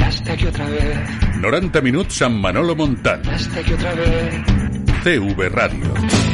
[0.00, 1.10] Ya està aquí otra vez.
[1.42, 3.26] 90 minuts amb Manolo Montán.
[3.28, 4.40] Ya està aquí otra vez.
[5.04, 6.31] CV Radio.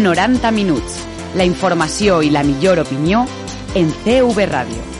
[0.00, 1.00] 90 minuts.
[1.36, 3.26] La informació i la millor opinió
[3.74, 4.99] en CV Ràdio.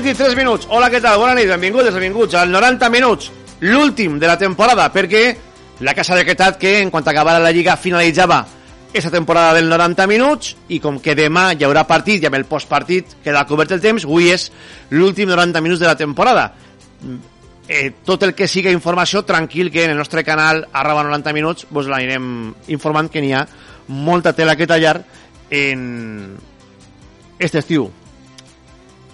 [0.00, 0.66] Nit i 3 minuts.
[0.72, 1.18] Hola, què tal?
[1.20, 3.26] Bona nit, benvingudes, benvinguts al 90 minuts,
[3.60, 5.24] l'últim de la temporada, perquè
[5.84, 8.38] la Casa de Quetat, que en quant acabara la Lliga finalitzava
[8.88, 12.48] aquesta temporada del 90 minuts i com que demà hi haurà partit i amb el
[12.48, 14.48] postpartit queda cobert el temps, avui és
[14.88, 16.48] l'últim 90 minuts de la temporada.
[17.68, 21.68] Eh, tot el que siga informació, tranquil, que en el nostre canal arroba 90 minuts
[21.68, 23.46] vos l'anirem informant que n'hi ha
[23.88, 25.02] molta tela que tallar
[25.50, 26.38] en
[27.38, 27.90] este estiu.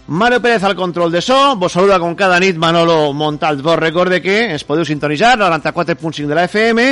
[0.09, 3.61] Mario Pérez al control de so, vos saluda con cada nit Manolo Montal.
[3.61, 6.85] Vos recorde que ens podeu sintonitzar al 94.5 de la FM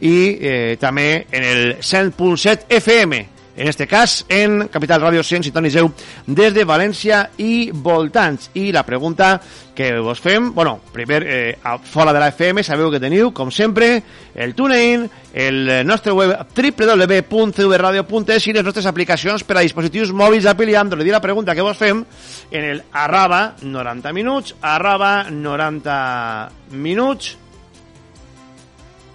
[0.00, 3.20] i eh, també en el 100.7 FM.
[3.56, 5.92] En este cas, en Capital Radio 100, sintonitzeu
[6.26, 8.48] des de València i voltants.
[8.58, 9.38] I la pregunta
[9.74, 14.02] que vos fem, bueno, primer, eh, fora de la FM, sabeu que teniu, com sempre,
[14.34, 20.74] el TuneIn, el nostre web www.cvradio.es i les nostres aplicacions per a dispositius mòbils Apple
[20.74, 21.06] i Android.
[21.06, 22.04] I la pregunta que vos fem
[22.50, 27.36] en el arraba 90 minuts, arraba 90 minuts,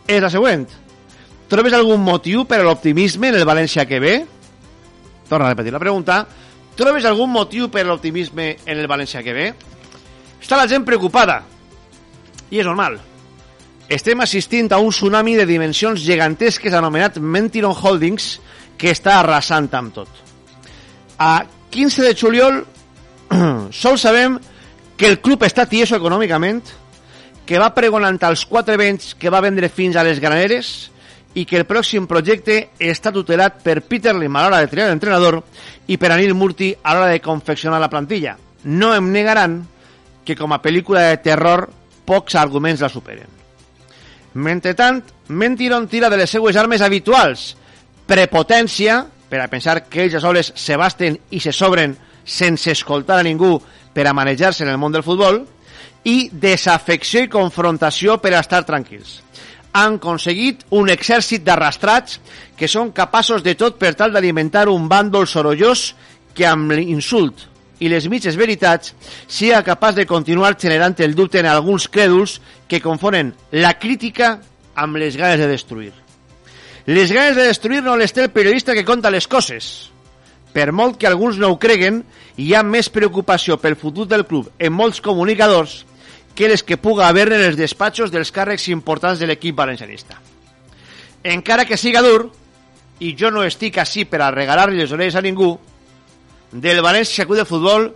[0.07, 0.88] és la següent.
[1.50, 4.14] Trobes algun motiu per a l'optimisme en el València que ve?
[5.26, 6.22] Torna a repetir la pregunta.
[6.78, 9.48] Trobes algun motiu per a l'optimisme en el València que ve?
[10.38, 11.40] Està la gent preocupada.
[12.54, 13.00] I és normal.
[13.90, 18.36] Estem assistint a un tsunami de dimensions gegantesques anomenat Mentiron Holdings
[18.78, 20.22] que està arrasant amb tot.
[21.18, 21.42] A
[21.74, 22.62] 15 de juliol
[23.81, 24.38] sol sabem
[25.02, 26.62] que el club està tieso econòmicament,
[27.50, 30.92] que va pregonant als quatre vents que va vendre fins a les graneres
[31.39, 35.39] i que el pròxim projecte està tutelat per Peter Lim a l'hora de triar l'entrenador
[35.88, 38.35] i per Anil Murti a l'hora de confeccionar la plantilla.
[38.63, 39.61] No em negaran
[40.25, 41.69] que com a pel·lícula de terror
[42.05, 43.29] pocs arguments la superen.
[44.33, 47.53] Mentretant, Mentiron tira de les seues armes habituals.
[48.09, 51.95] Prepotència, per a pensar que ells a soles se basten i se sobren
[52.25, 53.56] sense escoltar a ningú
[53.94, 55.44] per a manejar-se en el món del futbol,
[56.03, 59.19] i desafecció i confrontació per a estar tranquils.
[59.74, 62.19] Han aconseguit un exèrcit d'arrastrats
[62.57, 65.94] que són capaços de tot per tal d'alimentar un bàndol sorollós
[66.33, 67.45] que amb l'insult
[67.80, 68.94] i les mitges veritats
[69.27, 74.39] sia capaç de continuar generant el dubte en alguns crèduls que confonen la crítica
[74.75, 75.94] amb les ganes de destruir.
[76.86, 79.92] Les ganes de destruir no les té el periodista que conta les coses.
[80.54, 82.01] Per molt que alguns no ho creguen,
[82.36, 85.83] hi ha més preocupació pel futur del club en molts comunicadors
[86.39, 90.15] que les que puga haver en els despatxos dels càrrecs importants de l'equip valencianista.
[91.19, 92.30] Encara que siga dur,
[93.03, 95.50] i jo no estic així per a regalar les orelles a ningú,
[96.53, 97.89] del València Club de Futbol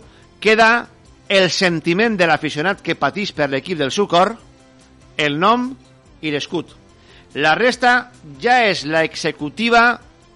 [0.44, 0.90] queda
[1.32, 4.34] el sentiment de l'aficionat que pateix per l'equip del seu cor,
[5.16, 5.70] el nom
[6.20, 6.76] i l'escut.
[7.40, 7.94] La resta
[8.44, 9.86] ja és la executiva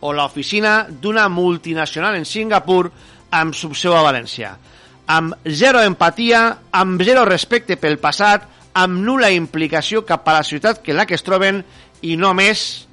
[0.00, 2.86] o l'oficina d'una multinacional en Singapur
[3.36, 4.56] amb subseu a València.
[5.08, 8.44] Amb zero empatia, amb zero respecte pel passat,
[8.78, 11.62] amb nula implicació cap a la ciutat que la que es troben
[12.04, 12.86] i només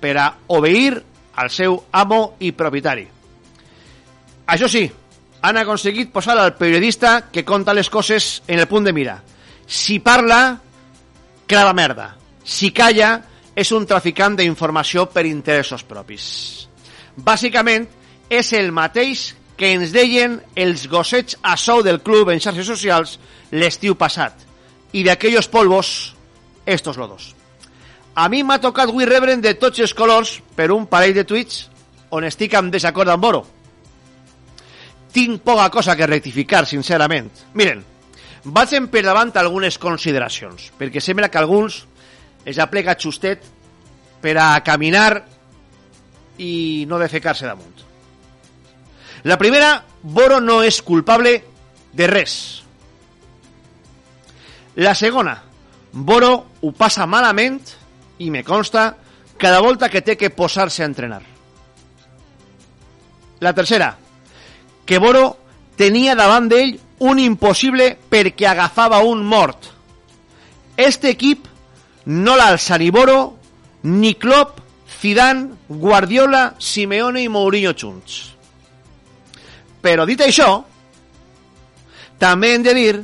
[0.00, 1.02] per a obeir
[1.38, 3.04] al seu amo i propietari.
[4.48, 4.86] Això sí,
[5.42, 9.18] han aconseguit posar al periodista que conta les coses en el punt de mira.
[9.66, 10.58] Si parla,
[11.46, 12.14] clava merda.
[12.42, 13.18] Si calla,
[13.58, 16.24] és un traficant d'informació per interessos propis.
[17.18, 17.86] Bàsicament,
[18.30, 23.16] és el mateix que ens deien els gossets a sou del club en xarxes socials
[23.50, 24.32] l'estiu passat.
[24.94, 26.14] I d'aquells polvos,
[26.64, 27.34] estos lodos.
[28.14, 31.66] A mi m'ha tocat avui rebre'n de tots els colors per un parell de tuits
[32.14, 33.44] on estic en desacord amb Boro.
[35.12, 37.30] Tinc poca cosa que rectificar, sincerament.
[37.58, 37.82] Miren,
[38.44, 41.82] vaig en per davant algunes consideracions, perquè sembla que alguns
[42.44, 43.42] es aplega justet
[44.22, 45.24] per a caminar
[46.38, 47.87] i no defecar-se damunt.
[49.24, 51.34] La primera, Boro no és culpable
[51.92, 52.34] de res.
[54.78, 55.34] La segona,
[55.92, 56.32] Boro
[56.62, 57.58] ho passa malament,
[58.18, 58.92] i me consta,
[59.38, 61.22] cada volta que té que posar-se a entrenar.
[63.40, 63.96] La tercera,
[64.86, 65.36] que Boro
[65.78, 69.70] tenia davant d'ell un impossible perquè agafava un mort.
[70.76, 71.46] Este equip
[72.06, 73.36] no l'alça ni Boro,
[73.82, 74.60] ni Klopp,
[75.00, 78.37] Zidane, Guardiola, Simeone i Mourinho junts.
[79.82, 80.64] Però dit això,
[82.18, 82.94] també hem de dir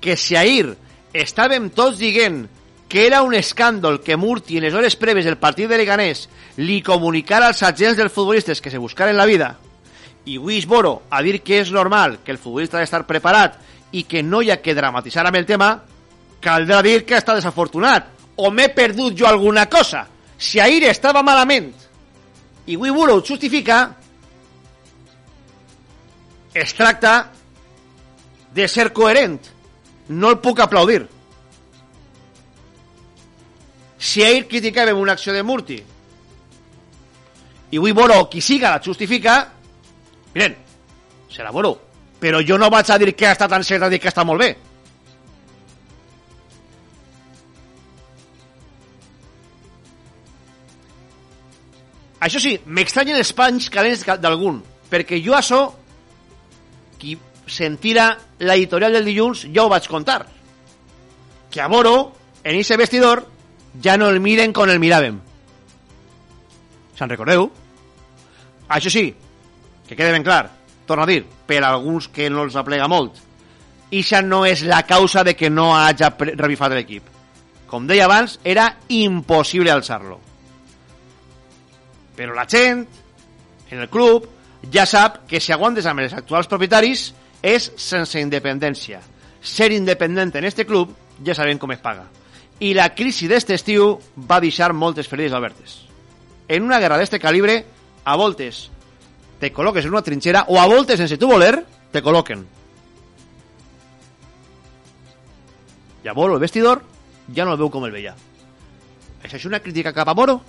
[0.00, 0.74] que si ahir
[1.12, 2.44] estàvem tots dient
[2.90, 6.26] que era un escàndol que Murti en les hores preves del partit de Leganés
[6.58, 9.54] li comunicara als agents dels futbolistes que se buscaren la vida
[10.24, 13.56] i Luis Boro a dir que és normal que el futbolista ha d'estar preparat
[13.96, 15.70] i que no hi ha que dramatitzar amb el tema,
[16.40, 20.06] caldrà dir que està desafortunat o m'he perdut jo alguna cosa.
[20.38, 21.72] Si ahir estava malament
[22.66, 23.96] i Luis Boro ho justifica,
[26.54, 27.30] es tracta
[28.54, 29.40] de ser coherent.
[30.08, 31.04] No el puc aplaudir.
[34.00, 35.78] Si ahir criticàvem una acció de Murti
[37.70, 39.44] i avui Boro, qui siga, la justifica,
[40.34, 40.56] miren,
[41.30, 41.76] serà Boro.
[42.20, 44.42] Però jo no vaig a dir que ha estat encert a dir que està molt
[44.42, 44.50] bé.
[52.20, 54.58] Això sí, m'extranyen els panys calents d'algun,
[54.90, 55.62] perquè jo això,
[57.00, 57.16] qui
[57.50, 60.22] sentira l'editorial del dilluns, ja ho vaig contar.
[61.50, 62.12] Que a Boro,
[62.44, 63.24] en ese vestidor,
[63.82, 65.18] ja no el miren com el miràvem.
[66.98, 67.48] Se'n recordeu?
[68.70, 69.08] Això sí,
[69.88, 70.44] que quede ben clar,
[70.86, 73.16] torno a dir, per a alguns que no els aplega molt,
[73.90, 76.06] ixa no és la causa de que no hagi
[76.38, 77.08] revifat l'equip.
[77.70, 80.18] Com deia abans, era impossible alçar-lo.
[82.14, 82.84] Però la gent,
[83.70, 84.26] en el club,
[84.72, 87.10] ja sap que si aguantes amb els actuals propietaris
[87.42, 89.00] és sense independència.
[89.40, 90.92] Ser independent en este club
[91.24, 92.04] ja sabem com es paga.
[92.60, 93.94] I la crisi d'este estiu
[94.28, 95.78] va deixar moltes ferides obertes.
[96.48, 97.64] En una guerra d'este calibre,
[98.04, 98.68] a voltes
[99.40, 102.44] te col·loques en una trinxera o a voltes, sense tu voler, te col·loquen.
[106.12, 106.82] Boro, el vestidor,
[107.34, 108.12] ja no el veu com el veia.
[109.22, 110.40] És això una crítica cap a Boro?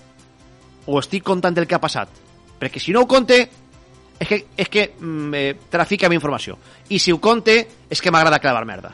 [0.87, 2.09] O estic contant del que ha passat?
[2.59, 3.43] Perquè si no ho conte,
[4.21, 6.59] és que, és que mm, trafica amb informació.
[6.93, 7.55] I si ho conte,
[7.89, 8.93] és que m'agrada clavar merda.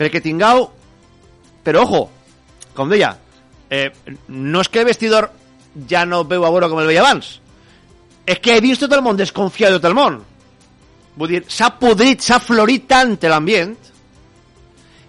[0.00, 0.70] Perquè tingueu...
[1.66, 2.04] Però ojo,
[2.78, 3.10] com deia,
[3.68, 3.90] eh,
[4.28, 5.28] no és que el vestidor
[5.90, 7.34] ja no veu a Boro com el veia abans.
[8.24, 10.20] És que he vist tot el món desconfiat de tot el món.
[11.18, 13.76] Vull dir, s'ha podrit, s'ha florit tant l'ambient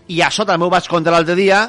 [0.07, 1.65] i això també ho vaig contar l'altre dia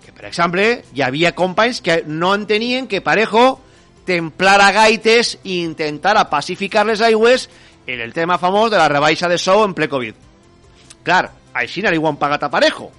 [0.00, 3.58] que, per exemple, hi havia companys que no entenien que Parejo
[4.06, 7.48] templara gaites i intentara pacificar les aigües
[7.86, 10.14] en el tema famós de la rebaixa de sou en ple Covid.
[11.04, 12.90] Clar, així no li ho han pagat a Parejo.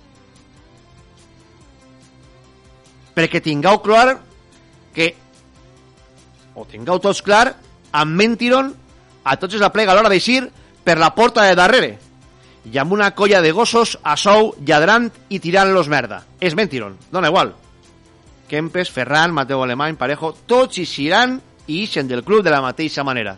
[3.16, 4.20] Perquè tingueu clar
[4.96, 5.12] que
[6.56, 7.56] o tingueu tots clar
[7.92, 8.72] em mentiron
[9.24, 10.46] a tots els aplega a l'hora d'eixir
[10.84, 11.92] per la porta de darrere
[12.72, 16.22] i amb una colla de gossos a sou lladrant i tirant-los merda.
[16.40, 17.56] És mentiron, dona igual.
[18.52, 21.38] Kempes, Ferran, Mateo Alemany, Parejo, tots eixiran
[21.72, 23.38] i ixen del club de la mateixa manera.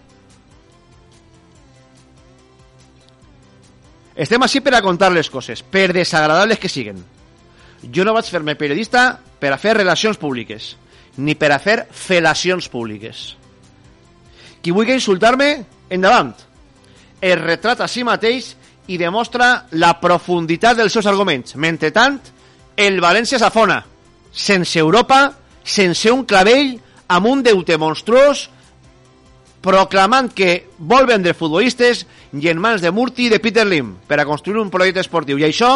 [4.18, 6.98] Estem així per a contar les coses, per desagradables que siguen.
[7.94, 10.74] Jo no vaig fer-me periodista per a fer relacions públiques,
[11.22, 13.24] ni per a fer felacions públiques.
[14.66, 15.54] Qui vulgui insultar-me,
[15.94, 16.34] endavant.
[17.22, 18.56] es retrata a si mateix
[18.88, 21.56] i demostra la profunditat dels seus arguments.
[21.56, 22.20] Mentretant,
[22.76, 23.84] el València s'afona,
[24.34, 26.76] sense Europa, sense un clavell,
[27.08, 28.50] amb un deute monstruós,
[29.64, 32.04] proclamant que vol vendre futbolistes
[32.36, 35.38] i en mans de Murti i de Peter Lim per a construir un projecte esportiu.
[35.40, 35.72] I això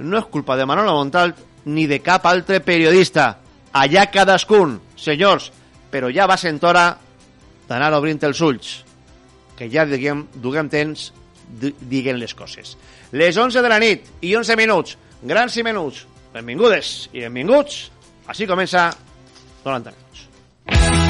[0.00, 1.34] no és culpa de Manolo Montal
[1.68, 3.34] ni de cap altre periodista.
[3.76, 5.50] Allà cadascun, senyors,
[5.92, 6.94] però ja va sent hora
[7.68, 8.70] d'anar obrint els ulls,
[9.58, 11.10] que ja diguem, duguem temps
[11.46, 12.76] di- diguen les coses.
[13.12, 17.86] Les 11 de la nit i 11 minuts, grans i menuts, benvingudes i benvinguts,
[18.30, 18.90] així comença
[19.64, 21.09] 90 minuts.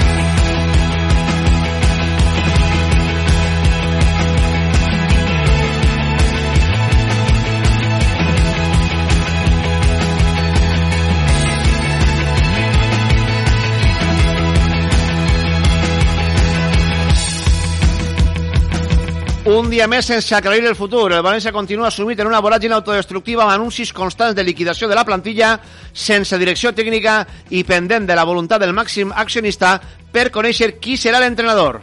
[19.50, 21.08] Un dia més sense aclarir el futur.
[21.10, 25.02] El València continua sumit en una voràgina autodestructiva amb anuncis constants de liquidació de la
[25.02, 25.56] plantilla,
[25.90, 29.72] sense direcció tècnica i pendent de la voluntat del màxim accionista
[30.12, 31.80] per conèixer qui serà l'entrenador.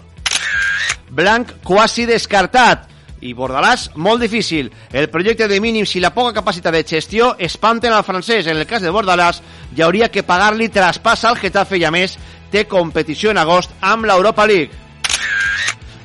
[1.11, 2.87] Blanc quasi descartat
[3.19, 4.71] i Bordalàs molt difícil.
[4.93, 8.47] El projecte de mínims i la poca capacitat de gestió espanten al francès.
[8.47, 9.43] En el cas de Bordalàs
[9.75, 12.15] hi hauria que pagar-li traspàs al Getafe i a més
[12.47, 14.85] té competició en agost amb l'Europa League.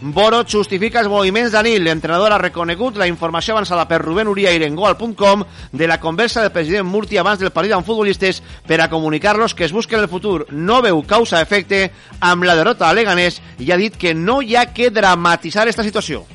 [0.02, 1.84] Boro justifica els moviments d'Anil.
[1.86, 6.50] L'entrenador ha reconegut la informació avançada per Rubén Uria i Irengoal.com de la conversa del
[6.50, 10.48] president Murti abans del partit amb futbolistes per a comunicar-los que es busquen el futur.
[10.50, 11.84] No veu causa-efecte
[12.18, 15.86] amb la derrota a Leganés i ha dit que no hi ha que dramatitzar esta
[15.86, 16.26] situació.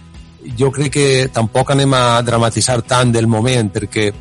[0.56, 4.12] jo crec que tampoc anem a dramatitzar tant del moment perquè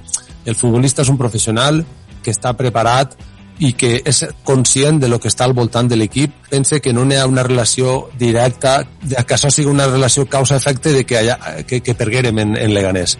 [0.46, 1.84] el futbolista és un professional
[2.24, 3.14] que està preparat
[3.58, 6.32] i que és conscient de lo que està al voltant de l'equip.
[6.50, 11.04] Pense que no hi ha una relació directa, que això sigui una relació causa-efecte de
[11.06, 13.16] que, haya, que, que perguérem en, en Leganés.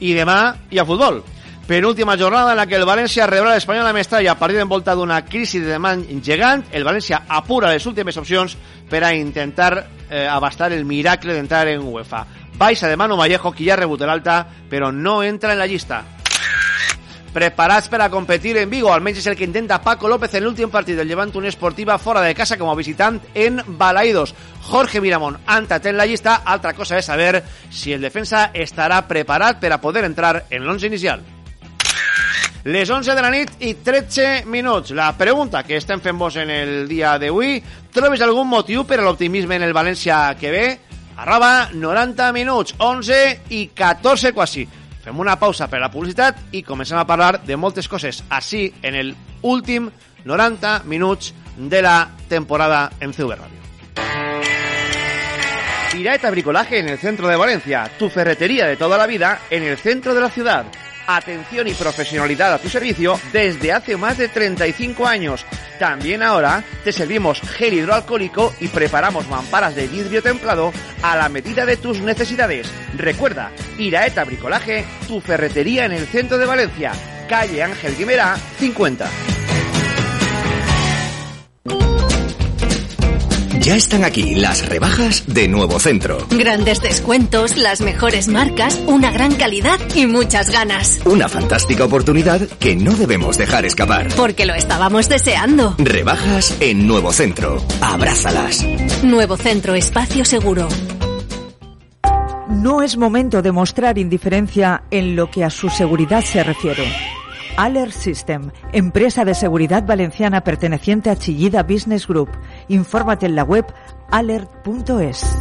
[0.00, 1.22] I demà hi ha futbol.
[1.70, 4.34] Penúltima jornada en la que el València rebrà l'Espanyol a Mestalla.
[4.34, 6.64] Partit envoltat d'una crisi de demà gegant.
[6.74, 8.56] El València apura les últimes opcions
[8.90, 12.24] per a intentar eh, abastar el miracle d'entrar en UEFA.
[12.58, 16.02] Baixa de Manu Vallejo, qui ja ha rebut l'alta, però no entra en la llista.
[17.30, 20.70] Preparats per a competir en Vigo, almenys és el que intenta Paco López en l'últim
[20.70, 24.34] partit del Llevant Unió Esportiva fora de casa com a visitant en Balaïdos.
[24.66, 29.04] Jorge Miramón ha entrat en la llista, altra cosa és saber si el defensa estarà
[29.06, 31.22] preparat per a poder entrar en l'11 inicial.
[32.64, 34.90] Les 11 de la nit i 13 minuts.
[34.90, 37.60] La pregunta que estem fent vos en el dia d'avui,
[37.94, 40.66] trobes algun motiu per a l'optimisme en el València que ve?
[41.16, 44.66] Arroba 90 minuts, 11 i 14 quasi.
[45.10, 48.94] Fem una pausa per la publicitat i comencem a parlar de moltes coses així en
[48.94, 49.08] el
[49.42, 49.88] últim
[50.22, 53.58] 90 minuts de la temporada en CV Radio.
[55.90, 59.78] Piraeta Bricolaje en el centro de Valencia, tu ferretería de toda la vida en el
[59.78, 60.66] centro de la ciudad.
[61.16, 65.44] Atención y profesionalidad a tu servicio desde hace más de 35 años.
[65.80, 71.66] También ahora te servimos gel hidroalcohólico y preparamos mamparas de vidrio templado a la medida
[71.66, 72.70] de tus necesidades.
[72.96, 76.92] Recuerda, Iraeta Bricolaje, tu ferretería en el centro de Valencia,
[77.28, 79.10] calle Ángel Guimera, 50.
[83.60, 86.26] Ya están aquí las rebajas de Nuevo Centro.
[86.30, 91.02] Grandes descuentos, las mejores marcas, una gran calidad y muchas ganas.
[91.04, 94.08] Una fantástica oportunidad que no debemos dejar escapar.
[94.16, 95.74] Porque lo estábamos deseando.
[95.76, 97.62] Rebajas en Nuevo Centro.
[97.82, 98.64] Abrázalas.
[99.02, 100.66] Nuevo Centro Espacio Seguro.
[102.48, 107.09] No es momento de mostrar indiferencia en lo que a su seguridad se refiere.
[107.60, 112.30] Alert System, empresa de seguridad valenciana perteneciente a Chillida Business Group.
[112.68, 113.66] Infórmate en la web
[114.10, 115.36] alert.es.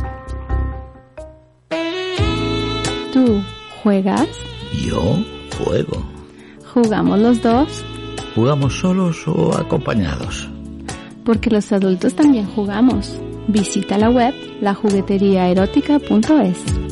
[3.13, 3.41] ¿Tú
[3.81, 4.27] juegas?
[4.85, 5.23] Yo
[5.57, 6.03] juego.
[6.73, 7.85] ¿Jugamos los dos?
[8.35, 10.49] ¿Jugamos solos o acompañados?
[11.23, 13.17] Porque los adultos también jugamos.
[13.47, 16.88] Visita la web lajugueteriaerótica.es.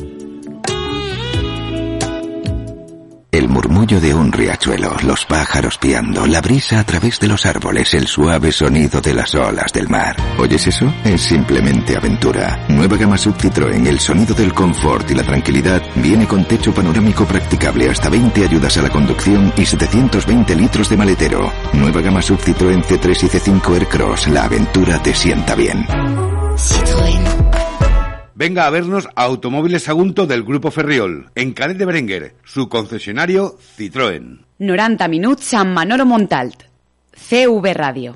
[3.38, 7.94] El murmullo de un riachuelo, los pájaros piando, la brisa a través de los árboles,
[7.94, 10.16] el suave sonido de las olas del mar.
[10.40, 10.92] ¿Oyes eso?
[11.04, 12.66] Es simplemente aventura.
[12.68, 17.26] Nueva gama Sub Citroën, el sonido del confort y la tranquilidad, viene con techo panorámico
[17.26, 21.52] practicable, hasta 20 ayudas a la conducción y 720 litros de maletero.
[21.74, 25.86] Nueva gama Sub Citroën C3 y C5 Aircross, la aventura te sienta bien.
[26.56, 27.67] Citroën.
[28.38, 33.58] Venga a vernos a Automóviles Sagunto del Grupo Ferriol, en Canet de Berenguer, su concesionario
[33.58, 34.46] Citroën.
[34.60, 36.62] 90 minuts amb Manolo Montalt.
[37.10, 38.12] CV Ràdio.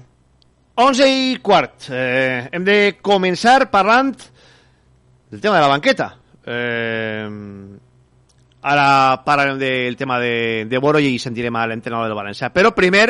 [0.78, 1.88] 11 i quart.
[1.90, 6.08] Eh, hem de començar parlant del tema de la banqueta.
[6.46, 7.26] Eh,
[8.62, 8.86] ara
[9.26, 12.54] parlarem del tema de, de Boro i sentirem a l'entrenador del València.
[12.54, 13.08] Però primer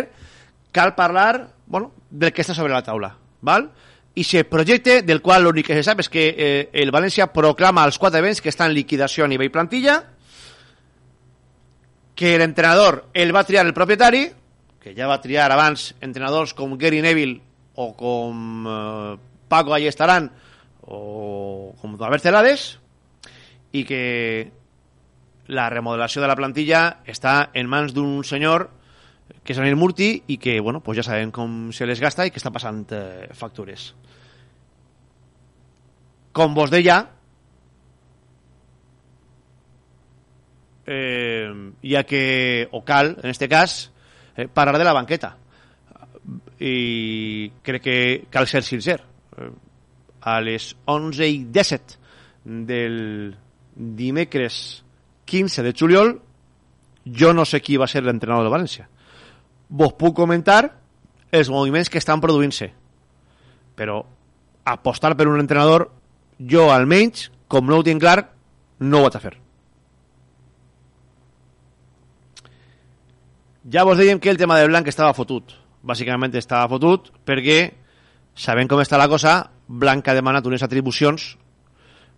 [0.73, 3.13] cal parlar bueno, del que està sobre la taula.
[3.45, 3.69] Val?
[4.15, 7.85] I se projecte del qual l'únic que se sap és que eh, el València proclama
[7.87, 10.03] als quatre vents que està en liquidació a nivell plantilla,
[12.15, 14.27] que l'entrenador el va triar el propietari,
[14.83, 17.41] que ja va triar abans entrenadors com Gary Neville
[17.81, 19.17] o com eh,
[19.49, 20.29] Paco Allestaran
[20.83, 22.67] o com Albert Celades,
[23.73, 24.03] i que
[25.49, 28.82] la remodelació de la plantilla està en mans d'un senyor que
[29.53, 32.41] és Anil Murti i que, bueno, pues ja sabem com se les gasta i que
[32.41, 33.91] està passant eh, factures.
[36.33, 37.03] Com vos deia,
[40.87, 41.51] eh,
[41.83, 43.93] ja que, o cal, en este cas,
[44.37, 45.37] eh, parar de la banqueta.
[46.63, 47.99] I crec que
[48.31, 49.01] cal ser sincer.
[49.37, 49.51] Eh,
[50.23, 51.99] a les 11 i 17
[52.45, 53.35] del
[53.75, 54.85] dimecres
[55.27, 56.13] 15 de juliol
[57.05, 58.87] jo no sé qui va ser l'entrenador de València.
[59.73, 60.67] Vos puc comentar
[61.33, 62.69] els moviments que estan produint-se.
[63.77, 64.03] Però
[64.69, 65.89] apostar per un entrenador,
[66.39, 68.19] jo almenys, com no ho tinc clar,
[68.85, 69.35] no ho vaig a fer.
[73.73, 75.55] Ja vos dèiem que el tema de Blanc estava fotut.
[75.83, 77.73] Bàsicament estava fotut perquè,
[78.35, 79.39] sabent com està la cosa,
[79.69, 81.37] Blanc ha demanat unes atribucions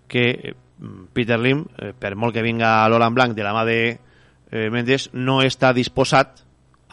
[0.09, 0.55] que eh,
[1.13, 5.11] Peter Lim, eh, per molt que vinga l'Oran Blanc de la mà de eh, Mendes,
[5.13, 6.43] no està disposat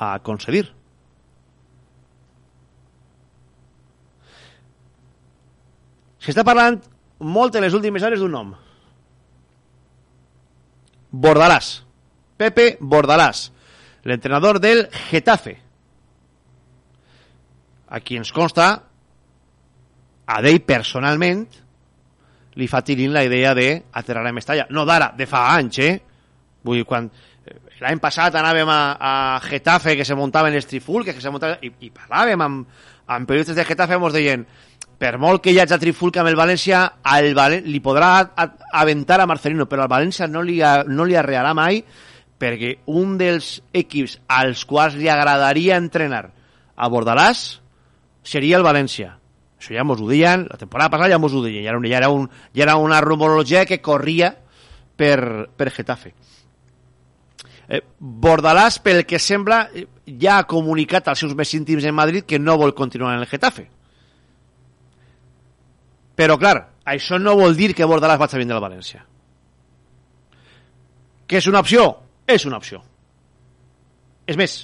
[0.02, 0.66] a concedir.
[6.22, 6.78] S'està parlant
[7.22, 8.52] molt en les últimes hores d'un nom.
[11.12, 11.72] Bordalàs.
[12.42, 13.50] Pepe Bordalàs,
[14.10, 15.58] l'entrenador del Getafe.
[17.92, 18.70] A qui ens consta,
[20.26, 21.44] a d'ell personalment,
[22.58, 24.66] li fa tirint la idea d'aterrar a Mestalla.
[24.74, 25.94] No d'ara, de fa anys, eh?
[26.64, 27.10] Vull dir, quan
[27.82, 29.14] l'any passat anàvem a, a
[29.46, 33.58] Getafe, que se muntaven els trifulques, que se muntaven, i, i parlàvem amb, amb periodistes
[33.58, 34.46] de Getafe, ens deien,
[35.02, 38.12] per molt que hi hagi trifulca amb el València, al Valen li podrà
[38.78, 40.60] aventar a Marcelino, però al València no li,
[40.94, 41.82] no li arrearà mai,
[42.42, 46.28] perquè un dels equips als quals li agradaria entrenar
[46.76, 47.62] a Bordalàs
[48.26, 49.16] seria el València.
[49.62, 51.98] Això ja mos ho deien, la temporada passada ja mos ho deien, ja era, ja
[51.98, 54.36] era, un, ja era una rumorologia que corria
[54.98, 56.14] per, per Getafe.
[57.72, 59.62] Eh, Bordalàs, pel que sembla,
[60.20, 63.30] ja ha comunicat als seus més íntims en Madrid que no vol continuar en el
[63.32, 63.70] Getafe.
[66.20, 69.06] Però, clar, això no vol dir que Bordalàs vagi vindre al València.
[71.26, 71.88] Que és una opció?
[72.28, 72.82] És una opció.
[74.28, 74.58] És més,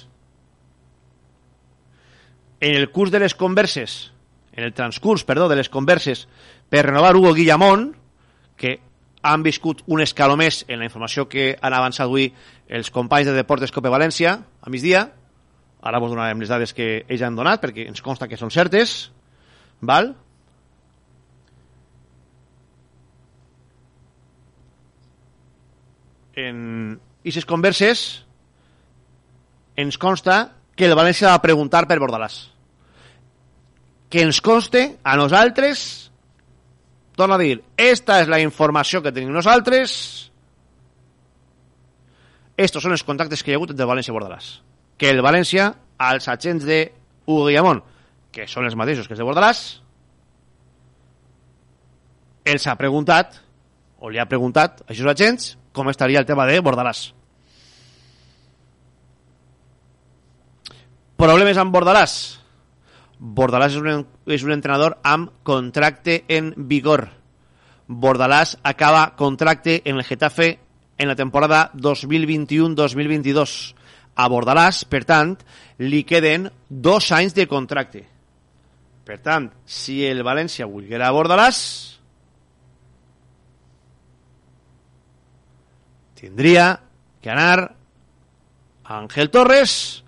[2.60, 4.12] en el curs de les converses,
[4.52, 6.26] en el transcurs, perdó, de les converses
[6.68, 7.94] per renovar Hugo Guillamón,
[8.56, 8.80] que
[9.22, 12.32] han viscut un escaló més en la informació que han avançat avui
[12.68, 15.06] els companys de Deportes Cope València a migdia.
[15.80, 19.08] Ara vos donarem les dades que ells han donat perquè ens consta que són certes.
[19.80, 20.12] Val?
[26.38, 28.04] En aquestes converses
[29.78, 30.38] ens consta
[30.78, 32.36] que el València va preguntar per Bordalàs.
[34.08, 36.10] Que ens conste a nosaltres,
[37.16, 40.27] torno a dir, esta és la informació que tenim nosaltres,
[42.58, 44.48] estos són els contactes que hi ha hagut entre València i Bordalàs.
[44.98, 46.80] Que el València, als agents de
[47.28, 47.84] Guillamón,
[48.34, 49.60] que són els mateixos que els de Bordalàs,
[52.48, 53.38] els ha preguntat,
[54.02, 57.12] o li ha preguntat a aquests agents, com estaria el tema de Bordalàs.
[61.18, 62.18] Problemes amb Bordalàs.
[63.18, 67.08] Bordalàs és un, és un entrenador amb contracte en vigor.
[67.86, 70.56] Bordalàs acaba contracte en el Getafe
[70.98, 73.74] en la temporada 2021-2022.
[74.18, 75.36] A Bordalàs, per tant,
[75.78, 78.02] li queden dos anys de contracte.
[79.06, 81.60] Per tant, si el València volguera a Bordalàs,
[86.18, 86.74] tindria
[87.22, 87.70] que anar
[88.84, 90.02] a Ángel Torres,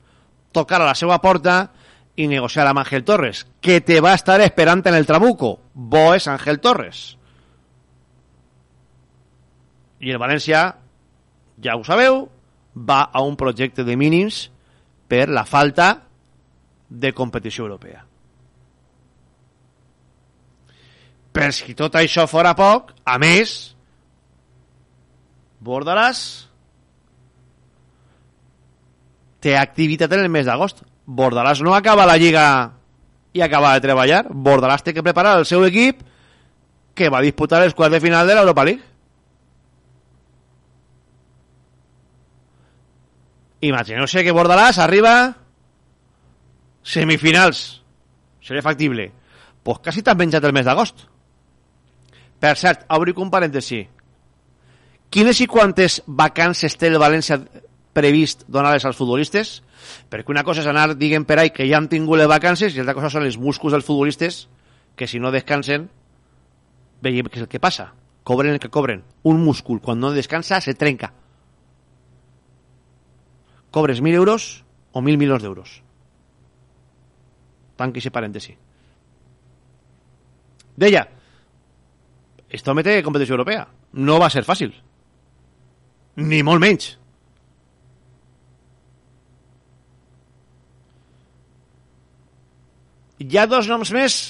[0.52, 1.70] tocar a la seva porta
[2.18, 5.60] i negociar amb Ángel Torres, que te va estar esperant en el Trabuco.
[5.72, 7.19] Bo Ángel Torres.
[10.00, 10.62] I el València,
[11.60, 12.24] ja ho sabeu,
[12.74, 14.46] va a un projecte de mínims
[15.10, 15.90] per la falta
[16.88, 18.04] de competició europea.
[21.30, 23.74] Per si tot això fora poc, a més,
[25.60, 26.20] Bordalàs
[29.44, 30.82] té activitat en el mes d'agost.
[31.06, 32.44] Bordalàs no acaba la lliga
[33.36, 34.24] i acaba de treballar.
[34.30, 36.00] Bordalàs té que preparar el seu equip
[36.96, 38.89] que va disputar els quarts de final de l'Europa League.
[43.60, 45.14] Imagineu-se que Bordalàs arriba
[46.82, 47.82] semifinals.
[48.40, 49.10] Seria factible.
[49.62, 51.04] Pues quasi t'has menjat el mes d'agost.
[52.40, 53.82] Per cert, obri un parèntesi.
[55.12, 57.36] Quines i quantes vacances té el València
[57.92, 59.58] previst donar-les als futbolistes?
[60.08, 62.80] Perquè una cosa és anar, diguem per ahí, que ja han tingut les vacances, i
[62.80, 64.46] altra cosa són els músculs dels futbolistes,
[64.96, 65.88] que si no descansen,
[67.02, 67.90] veiem què és el que passa.
[68.24, 69.02] Cobren el que cobren.
[69.24, 71.12] Un múscul, quan no descansa, se trenca.
[73.70, 75.82] Cobres 1.000 euros o 1.000 milions d'euros.
[77.76, 78.56] Tanqui ese parèntesi.
[80.76, 81.06] Deia,
[82.50, 83.66] esto mete competició europea.
[83.92, 84.72] No va ser fàcil.
[86.16, 86.96] Ni molt menys.
[93.20, 94.20] Hi ha dos noms més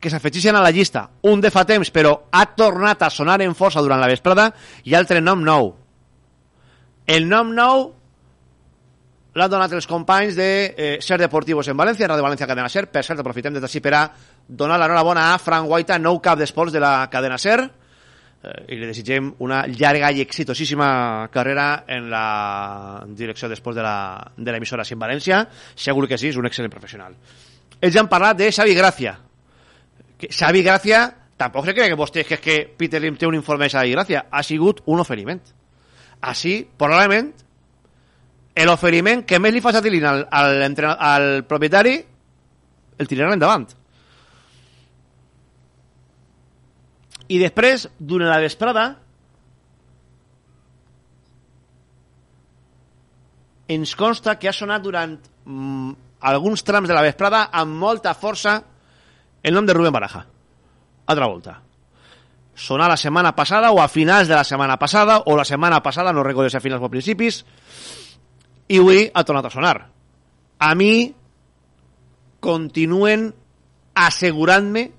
[0.00, 1.04] que s'afegeixen a la llista.
[1.28, 4.48] Un de fa temps, però ha tornat a sonar en força durant la vesprada,
[4.88, 5.74] i altre nom nou.
[7.10, 7.88] El nom nou
[9.34, 12.84] l'han donat els companys de eh, Ser Deportivos en València, Radio València Cadena Ser.
[12.86, 14.04] Per cert, aprofitem des d'ací per a
[14.46, 18.86] donar l'enhorabona a Frank Guaita, nou cap d'esports de la cadena Ser, eh, i li
[18.86, 25.44] desitgem una llarga i exitosíssima carrera en la direcció d'esports de l'emissora de en València.
[25.74, 27.18] Segur que sí, és un excel·lent professional.
[27.80, 29.18] Ells han parlat de Xavi Gràcia.
[30.14, 33.34] Que Xavi Gràcia, tampoc se cree que vostè que és que Peter Lim té un
[33.34, 35.42] informe de Xavi Gràcia, ha sigut un oferiment.
[36.20, 37.30] Així, probablement,
[38.66, 40.64] l'oferiment que més li fa Satilín al, al,
[40.98, 41.94] al propietari
[43.00, 43.68] el tiraran endavant.
[47.30, 48.84] I després, durant la vesprada,
[53.70, 55.14] ens consta que ha sonat durant
[55.46, 55.92] mm,
[56.26, 58.58] alguns trams de la vesprada amb molta força
[59.42, 60.24] el nom de Rubén Baraja.
[61.06, 61.60] Altra volta.
[62.60, 66.12] Sonar la setmana passada o a finals de la setmana passada o la setmana passada,
[66.12, 67.40] no recordo si a finals o a principis,
[68.68, 69.76] i avui ha tornat a sonar.
[70.60, 71.14] A mi
[72.44, 73.30] continuen
[73.96, 74.90] assegurant-me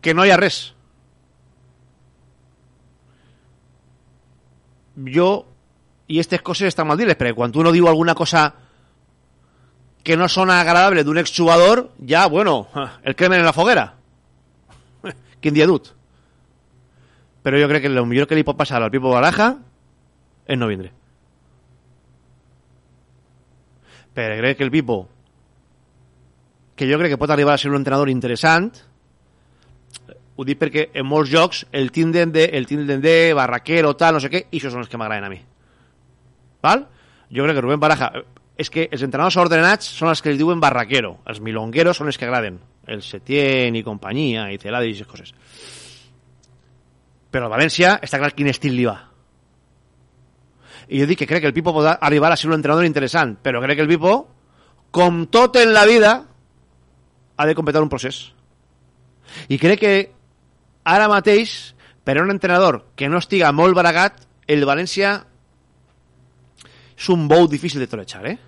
[0.00, 0.60] que no hi ha res.
[5.10, 5.28] Jo,
[6.06, 8.67] i aquestes coses estan mal dir uno diu alguna cosa
[10.02, 12.68] que no sona agradable d'un exjugador, ja, bueno,
[13.02, 13.94] el cremen en la foguera.
[15.40, 15.92] Quin dia dut.
[17.42, 19.52] Però jo crec que el millor que li pot passar al Pipo Baraja
[20.48, 20.90] és no vindre.
[24.16, 24.98] Però crec que el Pipo,
[26.74, 28.72] que jo crec que pot arribar a ser un entrenador interessant,
[30.38, 34.22] ho dic perquè en molts jocs el tinden de, el tinden de barraquero, tal, no
[34.22, 35.38] sé què, i això són els que m'agraden a mi.
[36.62, 36.84] Val?
[37.34, 38.12] Jo crec que Rubén Baraja...
[38.58, 41.18] És que els entrenadors ordenats són els que els diuen barraquero.
[41.30, 42.58] Els milongueros són els que agraden.
[42.88, 45.34] El Setién i companyia, i Celades i aquestes coses.
[47.30, 48.96] Però el València està clar quin estil li va.
[50.88, 53.36] I jo dic que crec que el Pipo pot arribar a ser un entrenador interessant,
[53.44, 54.14] però crec que el Pipo,
[54.90, 56.14] com tot en la vida,
[57.36, 58.32] ha de completar un procés.
[59.52, 59.94] I crec que
[60.88, 65.18] ara mateix, per a un entrenador que no estiga molt baragat, el València
[66.98, 68.38] és un bou difícil de torejar, eh?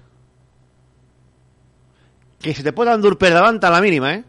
[2.40, 4.24] Que se te pot endur per davant a la mínima, eh?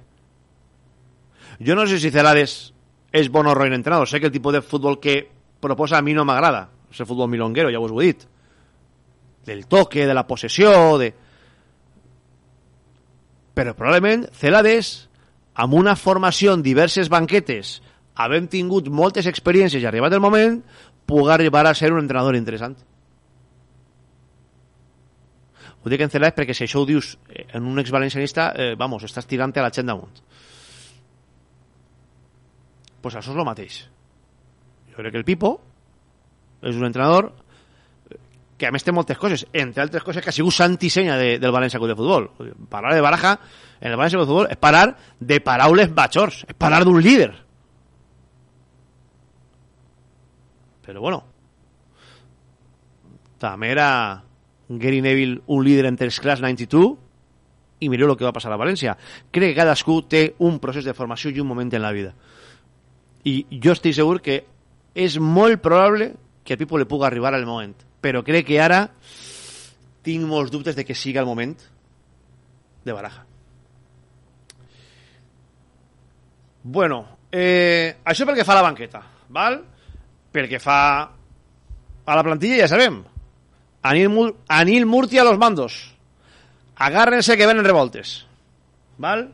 [1.63, 2.73] Jo no sé si Celades
[3.13, 4.09] és bon o roïn entrenador.
[4.09, 5.21] Sé que el tipus de futbol que
[5.61, 6.67] proposa a mi no m'agrada.
[6.91, 8.25] És el futbol milonguero, ja us ho he dit.
[9.45, 11.13] Del toque, de la possessió, de...
[13.55, 15.09] Però probablement Celades,
[15.53, 17.79] amb una formació en diverses banquetes,
[18.15, 20.59] havent tingut moltes experiències i arribat el moment,
[21.05, 22.77] pugui arribar a ser un entrenador interessant.
[25.81, 29.03] Ho dic en Celades perquè si això ho dius eh, en un exvalencianista, eh, vamos,
[29.07, 30.21] estàs tirant a la gent damunt.
[33.01, 33.79] Pues això és el mateix.
[34.91, 35.55] Jo crec que el Pipo
[36.61, 37.31] és un entrenador
[38.61, 41.79] que a més té moltes coses, entre altres coses que ha sigut de, del València
[41.79, 42.29] Club de Futbol.
[42.69, 43.39] Parlar de Baraja
[43.79, 47.31] en el València Club de Futbol és parar de paraules bachors, és parar d'un líder.
[50.85, 51.23] Però bueno,
[53.41, 54.21] també era
[54.79, 56.95] Gary Neville un líder entre els Class 92
[57.81, 58.95] i mireu el que va passar a València.
[59.33, 62.13] Crec que cadascú té un procés de formació i un moment en la vida.
[63.25, 64.43] I jo estic segur que
[64.93, 66.11] és molt probable
[66.45, 67.73] que el Pipo li pugui arribar al moment.
[68.01, 68.85] Però crec que ara
[70.05, 71.57] tinc molts dubtes de que siga el moment
[72.85, 73.25] de Baraja.
[76.63, 79.01] Bueno, eh, això pel que fa a la banqueta,
[79.33, 79.57] val?
[80.31, 80.77] Pel que fa
[82.05, 83.01] a la plantilla ja sabem.
[83.81, 85.95] Anil, Mur Anil Murti a los mandos.
[86.75, 88.25] Agárrense que venen revoltes.
[88.97, 89.31] ¿Val?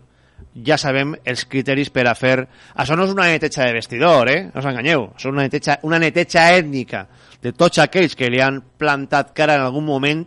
[0.66, 2.42] ja sabem els criteris per a fer...
[2.80, 4.40] Això no és una neteja de vestidor, eh?
[4.54, 5.10] No us enganyeu.
[5.18, 7.06] És una neteja, una neteja ètnica
[7.44, 10.24] de tots aquells que li han plantat cara en algun moment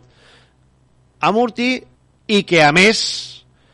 [1.21, 1.73] a Murti
[2.31, 3.01] i que, a més,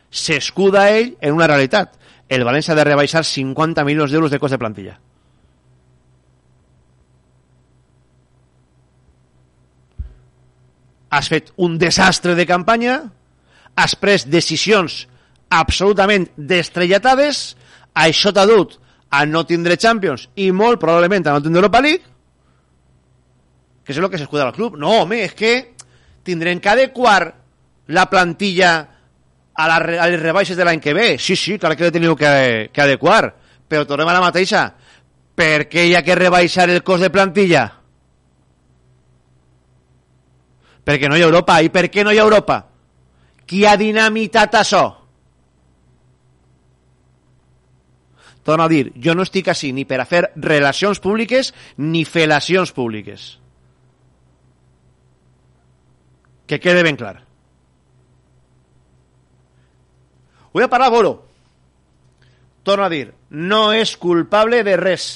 [0.09, 1.93] s'escuda ell en una realitat.
[2.27, 4.97] El València ha de rebaixar 50 milions d'euros de cost de plantilla.
[11.09, 12.97] Has fet un desastre de campanya,
[13.77, 15.05] has pres decisions
[15.53, 17.55] absolutament destrellatades,
[17.95, 18.75] això t'ha dut
[19.09, 22.03] a no tindre Champions i molt probablement a no tindre Europa League,
[23.87, 24.75] que és el que s'escuda al club.
[24.75, 25.53] No, home, és que
[26.27, 27.21] tindrem que adequar
[27.87, 28.71] la plantilla
[29.55, 31.07] a, la, a les rebaixes de l'any que ve.
[31.17, 33.31] Sí, sí, clar que la teniu que, que adequar,
[33.67, 34.67] però tornem a la mateixa.
[35.37, 37.63] Per què hi ha que rebaixar el cost de plantilla?
[40.87, 41.59] Perquè no hi ha Europa.
[41.59, 42.61] I per què no hi ha Europa?
[43.47, 44.85] Qui ha dinamitat això?
[48.47, 51.51] Torno a dir, jo no estic així ni per a fer relacions públiques
[51.83, 53.27] ni felacions públiques.
[56.47, 57.17] Que quede ben clar.
[60.53, 61.27] Voy a parlar Boro.
[62.63, 65.09] Torno a dir, no és culpable de res.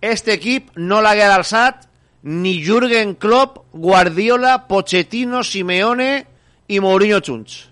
[0.00, 1.90] Este equip no l'hagué alçat
[2.24, 6.26] ni Jürgen Klopp, Guardiola, Pochettino, Simeone
[6.66, 7.68] i Mourinho junts.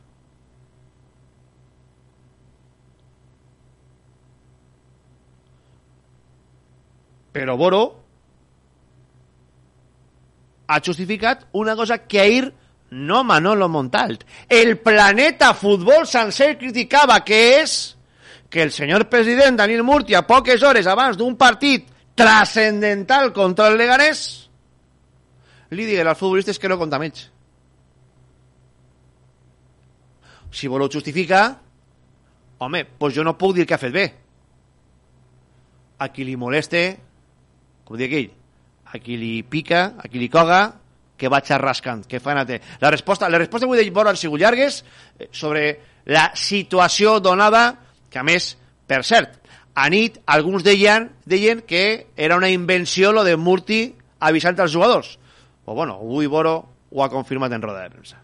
[7.32, 7.82] Però Boro
[10.66, 12.52] ha justificat una cosa que ahir
[12.90, 14.26] no Manolo Montalt.
[14.50, 17.96] El planeta futbol sencer criticava, que és
[18.52, 23.78] que el senyor president Daniel Murti a poques hores abans d'un partit trascendental contra el
[23.80, 24.22] Leganés
[25.72, 27.28] li digué als futbolistes que no compta ells.
[30.52, 31.46] Si voleu justificar,
[32.60, 34.04] home, doncs jo no puc dir que ha fet bé.
[35.98, 36.82] A qui li moleste,
[37.88, 38.30] com dic ell,
[38.92, 40.60] a qui li pica, a qui li coga,
[41.16, 42.60] que vaig arrascant, que fa té.
[42.80, 44.82] La resposta, la resposta avui de Boro han sigut llargues
[45.18, 47.76] eh, sobre la situació donada,
[48.10, 49.38] que a més, per cert,
[49.74, 55.18] a nit alguns deien, deien que era una invenció lo de Murti avisant als jugadors.
[55.64, 58.20] Pues bueno, avui Boro ho ha confirmat en roda de premsa.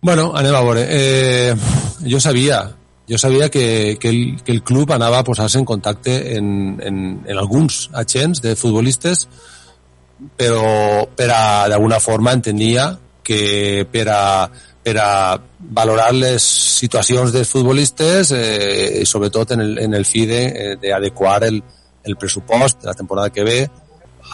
[0.00, 0.86] Bueno, anem a veure.
[0.88, 1.54] Eh,
[2.06, 2.62] jo sabia,
[3.08, 7.22] jo sabia que, que, el, que el club anava a posar-se en contacte en, en,
[7.26, 9.28] en alguns agents de futbolistes
[10.36, 12.90] però per a d'alguna forma entenia
[13.22, 14.22] que per a,
[14.84, 15.10] per a
[15.58, 16.44] valorar les
[16.78, 21.60] situacions dels futbolistes eh, sobretot en el, en el fi d'adequar el,
[22.04, 23.60] el pressupost de la temporada que ve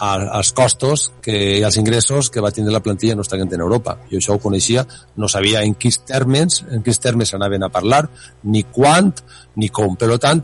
[0.01, 3.97] als costos que, i als ingressos que va tindre la plantilla no estant en Europa.
[4.11, 4.85] Jo això ho coneixia,
[5.17, 8.03] no sabia en quins termes, en quins termes anaven a parlar,
[8.51, 9.13] ni quant,
[9.57, 9.95] ni com.
[9.97, 10.43] Per tant,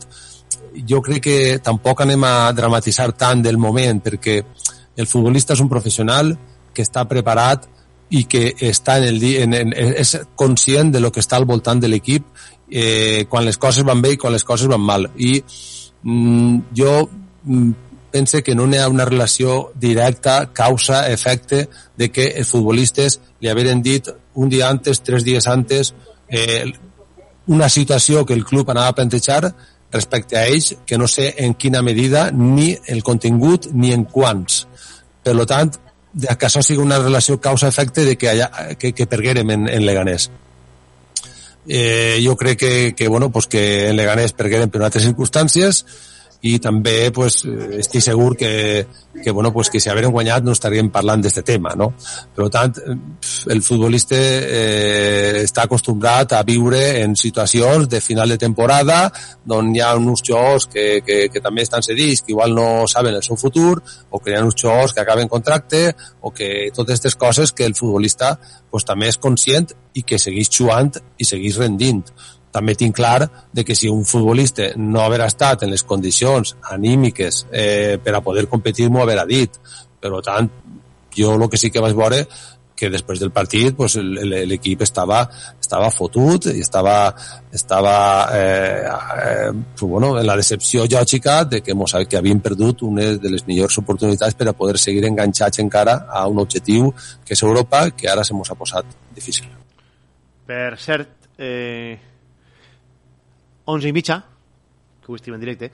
[0.87, 4.39] jo crec que tampoc anem a dramatitzar tant del moment, perquè
[4.95, 6.31] el futbolista és un professional
[6.71, 7.67] que està preparat
[8.11, 11.79] i que està en el en, en, és conscient de lo que està al voltant
[11.79, 12.27] de l'equip
[12.71, 15.07] eh, quan les coses van bé i quan les coses van mal.
[15.15, 15.39] I
[16.03, 16.93] mm, jo
[17.43, 17.71] mm,
[18.11, 23.81] pense que no hi ha una relació directa, causa-efecte, de que els futbolistes li haveren
[23.81, 25.93] dit un dia antes, tres dies antes,
[26.29, 26.65] eh,
[27.47, 29.53] una situació que el club anava a plantejar
[29.91, 34.65] respecte a ells, que no sé en quina medida, ni el contingut, ni en quants.
[35.23, 35.73] Per tant,
[36.13, 39.85] de que això sigui una relació causa-efecte de que, allà, que, que perguérem en, en
[39.85, 40.29] Leganés.
[41.67, 45.85] Eh, jo crec que, que, bueno, pues que en Leganés perguérem per altres circumstàncies,
[46.41, 47.43] i també pues,
[47.77, 48.87] estic segur que,
[49.23, 51.75] que, bueno, pues, que si hagueren guanyat no estaríem parlant d'aquest tema.
[51.77, 51.91] No?
[52.35, 52.79] Per tant,
[53.53, 59.03] el futbolista eh, està acostumbrat a viure en situacions de final de temporada
[59.51, 63.15] on hi ha uns jugadors que, que, que també estan cedits, que igual no saben
[63.17, 66.95] el seu futur, o que hi ha uns jugadors que acaben contracte, o que totes
[66.95, 68.33] aquestes coses que el futbolista
[68.71, 72.05] pues, també és conscient i que segueix jugant i segueix rendint
[72.51, 77.45] també tinc clar de que si un futbolista no haver estat en les condicions anímiques
[77.51, 79.55] eh, per a poder competir m'ho haverà dit.
[80.01, 80.49] Per tant,
[81.15, 82.25] jo el que sí que vaig veure
[82.81, 85.21] que després del partit pues, l'equip estava,
[85.61, 86.95] estava fotut i estava,
[87.53, 87.93] estava
[88.33, 89.51] eh, eh,
[89.83, 93.77] bueno, en la decepció lògica de que, mos, que havien perdut una de les millors
[93.83, 96.89] oportunitats per a poder seguir enganxats encara a un objectiu
[97.23, 99.45] que és Europa, que ara se mos ha posat difícil.
[100.49, 101.99] Per cert, eh,
[103.65, 104.21] 11 i mitja,
[105.01, 105.71] que avui estem en directe,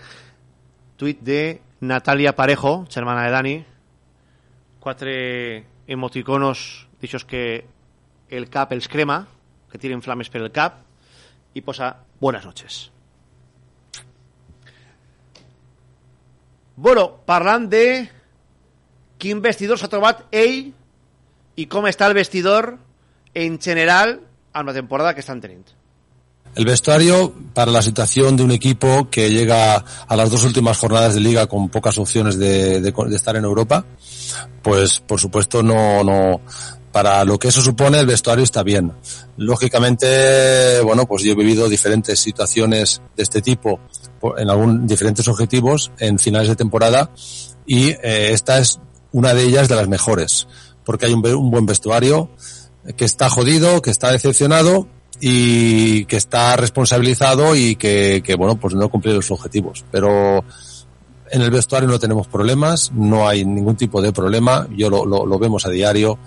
[0.97, 3.55] tuit de Natalia Parejo, germana de Dani,
[4.81, 5.15] quatre
[5.87, 7.43] emoticonos d'aixòs que
[8.29, 9.21] el cap els crema,
[9.71, 10.81] que tiren flames per el cap,
[11.53, 12.87] i posa buenas noches.
[16.77, 17.85] Bueno, parlant de
[19.17, 20.69] quin vestidor s'ha trobat ell
[21.57, 22.75] i com està el vestidor
[23.33, 24.19] en general
[24.53, 25.76] amb la temporada que estan tenint.
[26.55, 29.75] El vestuario, para la situación de un equipo que llega
[30.07, 33.43] a las dos últimas jornadas de liga con pocas opciones de, de- de estar en
[33.43, 33.85] Europa,
[34.63, 36.41] pues por supuesto no, no,
[36.91, 38.91] para lo que eso supone el vestuario está bien.
[39.37, 43.79] Lógicamente, bueno, pues yo he vivido diferentes situaciones de este tipo
[44.37, 47.11] en algún, diferentes objetivos en finales de temporada
[47.65, 48.79] y eh, esta es
[49.11, 50.47] una de ellas de las mejores,
[50.83, 52.29] porque hay un, un buen vestuario
[52.95, 54.87] que está jodido, que está decepcionado
[55.19, 59.83] y que está responsabilizado y que, que, bueno, pues no cumple los objetivos.
[59.91, 60.43] Pero
[61.31, 65.25] en el vestuario no tenemos problemas, no hay ningún tipo de problema, yo lo, lo,
[65.25, 66.19] lo vemos a diario.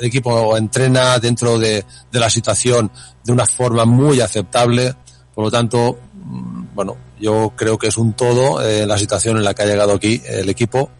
[0.00, 2.90] El equipo entrena dentro de, de la situación
[3.24, 4.94] de una forma muy aceptable,
[5.34, 9.44] por lo tanto, mm, bueno, yo creo que es un todo eh, la situación en
[9.44, 10.90] la que ha llegado aquí el equipo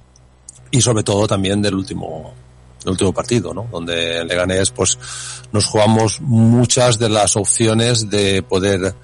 [0.71, 2.33] y sobre todo también del último
[2.85, 3.69] el último partido, ¿no?
[3.71, 4.99] Donde en Leganés pues
[5.53, 8.95] nos jugamos muchas de las opciones de poder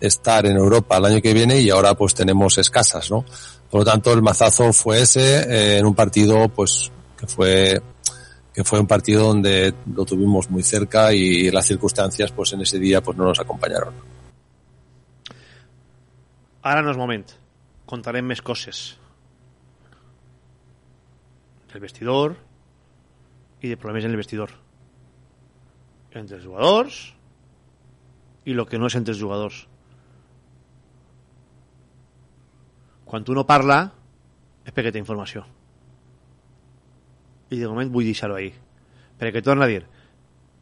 [0.00, 3.24] estar en Europa el año que viene y ahora pues tenemos escasas, ¿no?
[3.70, 7.82] Por lo tanto el mazazo fue ese eh, en un partido pues que fue
[8.54, 12.78] que fue un partido donde lo tuvimos muy cerca y las circunstancias pues en ese
[12.78, 13.92] día pues no nos acompañaron.
[16.66, 17.28] Ara no és moment.
[17.86, 18.96] Contarem més coses.
[21.70, 22.34] Del vestidor
[23.62, 24.52] i de problemes en el vestidor.
[26.12, 27.00] Entre els jugadors
[28.46, 29.64] i el que no és entre els jugadors.
[33.06, 33.80] Quan tu no parla
[34.66, 35.44] és perquè té informació.
[37.50, 38.50] I de moment vull deixar-ho ahí.
[39.16, 39.84] Perquè torna a dir,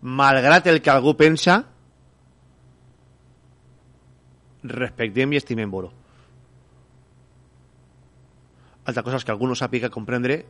[0.04, 1.62] malgrat el que algú pensa,
[4.64, 5.92] respectem i estimem Boro.
[8.84, 10.42] Altra cosa és que algú no sàpiga comprendre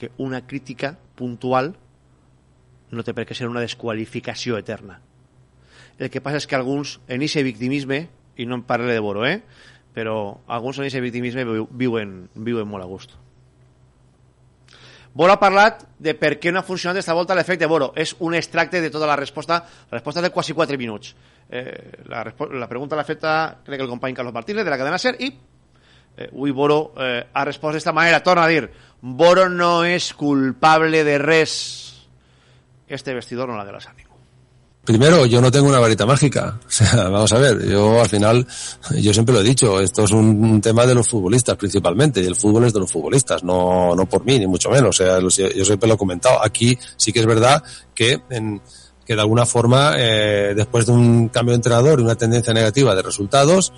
[0.00, 1.74] que una crítica puntual
[2.90, 4.98] no té per què ser una desqualificació eterna.
[6.00, 8.06] El que passa és que alguns, en aquest victimisme,
[8.40, 9.42] i no em parle de Boro, eh?
[9.92, 13.12] però alguns en aquest victimisme viu- viuen, viuen molt a gust.
[15.12, 17.90] Boro ha parlat de per què no ha funcionat esta volta l'efecte Boro.
[17.98, 19.58] És un extracte de tota la resposta.
[19.90, 21.14] La resposta de quasi 4 minuts.
[21.50, 22.22] Eh, la,
[22.54, 23.32] la pregunta l'ha feta,
[23.66, 25.32] crec que el company Carlos Martínez, de la cadena SER, i
[26.16, 28.22] eh, avui Boro eh, ha respost d'esta manera.
[28.22, 28.70] Torna a dir,
[29.00, 31.56] Boro no és culpable de res.
[32.88, 34.10] Este vestidor no l'ha de ningú.
[34.84, 36.58] Primero, yo no tengo una varita mágica.
[36.66, 38.46] O sea, vamos a ver, yo al final,
[38.96, 42.34] yo siempre lo he dicho, esto es un, tema de los futbolistas principalmente, y el
[42.34, 44.88] fútbol es de los futbolistas, no, no por mí, ni mucho menos.
[44.88, 46.42] O sea, yo siempre lo he comentado.
[46.42, 47.62] Aquí sí que es verdad
[47.94, 48.60] que, en,
[49.04, 52.94] que de alguna forma, eh, después de un cambio de entrenador y una tendencia negativa
[52.94, 53.72] de resultados,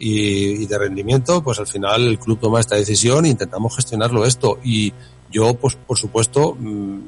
[0.00, 4.24] y, y de rendimiento, pues al final el club toma esta decisión e intentamos gestionarlo
[4.24, 4.58] esto.
[4.64, 4.92] Y
[5.30, 6.98] yo, pues por supuesto, mm,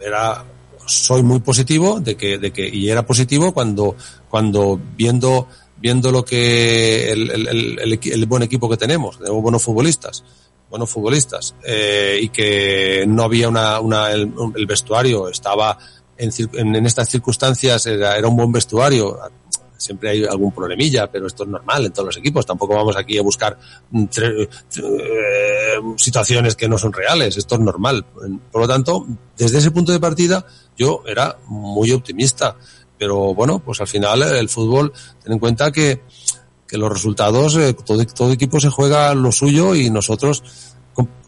[0.00, 0.44] era
[0.86, 3.96] soy muy positivo de que, de que y era positivo cuando,
[4.28, 9.62] cuando viendo, viendo lo que el, el, el, el buen equipo que tenemos, tenemos buenos
[9.62, 10.24] futbolistas,
[10.68, 14.32] buenos futbolistas, eh, y que no había una, una el,
[14.66, 15.78] vestuario estaba
[16.16, 19.18] en, en estas circunstancias era, era un buen vestuario.
[19.84, 22.46] Siempre hay algún problemilla, pero esto es normal en todos los equipos.
[22.46, 23.58] Tampoco vamos aquí a buscar
[23.90, 27.36] mm, eh, situaciones que no son reales.
[27.36, 28.02] Esto es normal.
[28.50, 32.56] Por lo tanto, desde ese punto de partida, yo era muy optimista.
[32.96, 34.90] Pero bueno, pues al final eh, el fútbol,
[35.22, 36.00] ten en cuenta que,
[36.66, 40.42] que los resultados, eh, todo, todo equipo se juega lo suyo y nosotros,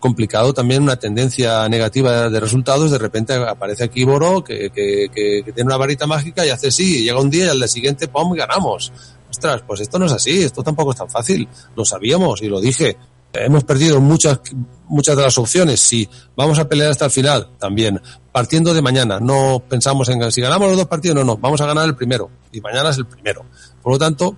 [0.01, 5.43] complicado también una tendencia negativa de resultados, de repente aparece aquí Boro que, que, que,
[5.45, 7.69] que tiene una varita mágica y hace sí, y llega un día y al día
[7.69, 8.93] siguiente, ¡pum!, ganamos.
[9.29, 12.61] Ostras, pues esto no es así, esto tampoco es tan fácil, lo sabíamos y lo
[12.61, 12.97] dije.
[13.33, 14.41] Hemos perdido muchas,
[14.89, 16.09] muchas de las opciones, sí.
[16.37, 18.01] Vamos a pelear hasta el final, también.
[18.33, 21.67] Partiendo de mañana, no pensamos en si ganamos los dos partidos, no, no, vamos a
[21.67, 22.31] ganar el primero.
[22.53, 23.45] Y mañana es el primero.
[23.83, 24.37] Por lo tanto,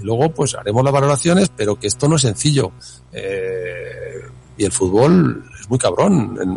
[0.00, 2.72] luego pues haremos las valoraciones, pero que esto no es sencillo.
[3.12, 4.20] Eh,
[4.58, 6.36] y el fútbol es muy cabrón.
[6.42, 6.56] En,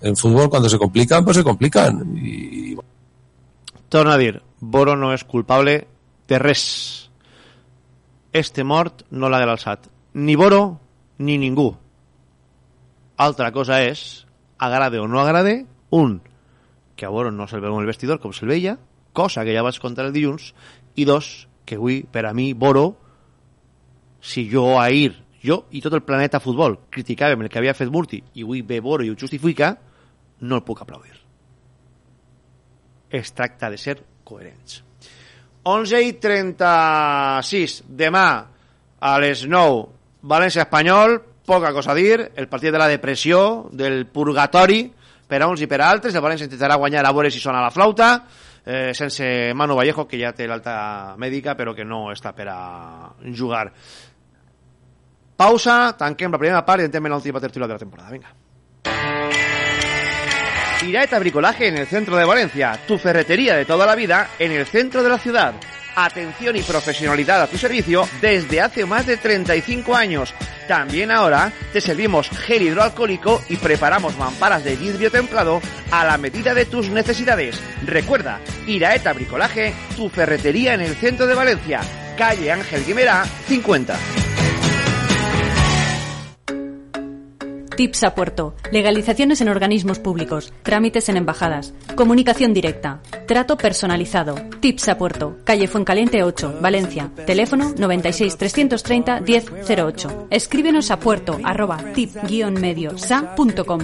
[0.08, 2.16] el fútbol cuando se complican, pues se complican.
[2.16, 2.76] Y
[3.88, 5.86] Torna a dir, Boro no és culpable
[6.26, 7.10] de res.
[8.34, 9.86] Este mort no l'ha de l'alçat.
[10.18, 10.80] Ni Boro,
[11.22, 11.68] ni ningú.
[13.16, 14.26] Altra cosa és,
[14.58, 16.18] agrade o no agrade, un,
[16.96, 18.74] que a Boro no se'l veu en el vestidor com se'l veia,
[19.14, 20.50] cosa que ja vaig contar el dilluns,
[20.98, 22.96] i dos, que avui, per a mi, Boro,
[24.20, 25.14] si jo ahir,
[25.46, 28.80] jo i tot el planeta futbol criticàvem el que havia fet Murti i avui ve
[28.82, 29.76] Boro i ho justifica,
[30.40, 31.14] no el puc aplaudir.
[33.10, 34.82] Es tracta de ser coherents.
[35.66, 37.80] 11 i 36.
[37.98, 38.26] Demà
[39.00, 39.80] a les 9,
[40.26, 44.84] València-Espanyol, poca cosa a dir, el partit de la depressió, del purgatori,
[45.26, 47.62] per a uns i per a altres, el València intentarà guanyar a veure si sona
[47.62, 48.10] la flauta,
[48.64, 52.60] eh, sense Manu Vallejo, que ja té l'alta mèdica, però que no està per a
[53.34, 53.70] jugar.
[55.36, 58.10] Pausa, tanquem la primera part i entrem en l'última tertúlia de la temporada.
[58.10, 58.32] Vinga.
[60.86, 64.66] Iraeta Bricolaje en el centro de Valencia, tu ferretería de toda la vida en el
[64.66, 65.54] centro de la ciudad.
[65.96, 70.34] Atención y profesionalidad a tu servicio desde hace más de 35 años.
[70.68, 75.60] También ahora te servimos gel hidroalcohólico y preparamos mamparas de vidrio templado
[75.90, 77.60] a la medida de tus necesidades.
[77.84, 81.80] Recuerda, Iraeta Bricolaje, tu ferretería en el centro de Valencia,
[82.16, 84.25] calle Ángel Guimerá 50.
[87.76, 88.54] Tips a Puerto.
[88.72, 90.50] Legalizaciones en organismos públicos.
[90.62, 91.74] Trámites en embajadas.
[91.94, 93.02] Comunicación directa.
[93.26, 94.34] Trato personalizado.
[94.60, 95.36] Tips a Puerto.
[95.44, 97.10] Calle Fuencaliente 8, Valencia.
[97.26, 100.28] Teléfono 96 330 1008.
[100.30, 103.80] Escríbenos a puerto arroba tip-medio sa.com.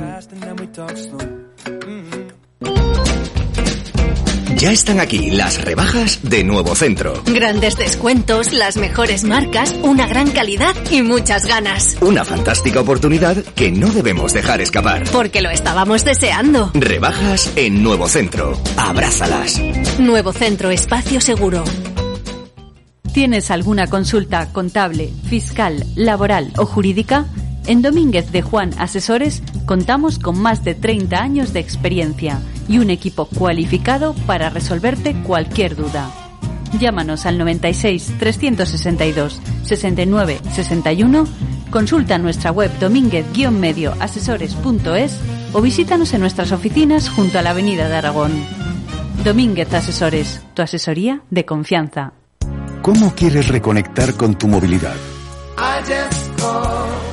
[4.57, 7.22] Ya están aquí las rebajas de Nuevo Centro.
[7.26, 11.96] Grandes descuentos, las mejores marcas, una gran calidad y muchas ganas.
[12.00, 15.05] Una fantástica oportunidad que no debemos dejar escapar.
[15.11, 16.70] Porque lo estábamos deseando.
[16.74, 18.57] Rebajas en Nuevo Centro.
[18.76, 19.61] Abrázalas.
[19.98, 21.64] Nuevo Centro Espacio Seguro.
[23.12, 27.26] ¿Tienes alguna consulta contable, fiscal, laboral o jurídica?
[27.66, 32.90] En Domínguez de Juan Asesores contamos con más de 30 años de experiencia y un
[32.90, 36.10] equipo cualificado para resolverte cualquier duda.
[36.80, 41.28] Llámanos al 96 362 69 61,
[41.70, 45.20] consulta nuestra web domínguez-medioasesores.es
[45.52, 48.32] o visítanos en nuestras oficinas junto a la Avenida de Aragón.
[49.22, 52.14] Domínguez Asesores, tu asesoría de confianza.
[52.80, 54.96] ¿Cómo quieres reconectar con tu movilidad?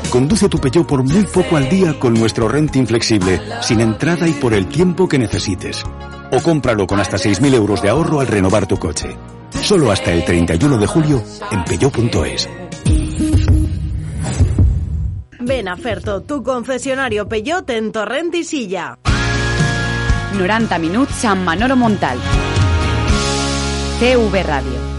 [0.10, 4.32] Conduce tu Peugeot por muy poco al día con nuestro renting flexible, sin entrada y
[4.34, 5.84] por el tiempo que necesites.
[6.32, 9.16] O cómpralo con hasta 6.000 euros de ahorro al renovar tu coche.
[9.62, 12.50] Solo hasta el 31 de julio en peugeot.es.
[15.42, 18.98] Ven a Ferto, tu concesionario Peyote en Torrent y Silla.
[20.38, 22.18] 90 minutos San Manolo Montal.
[24.00, 24.99] TV Radio.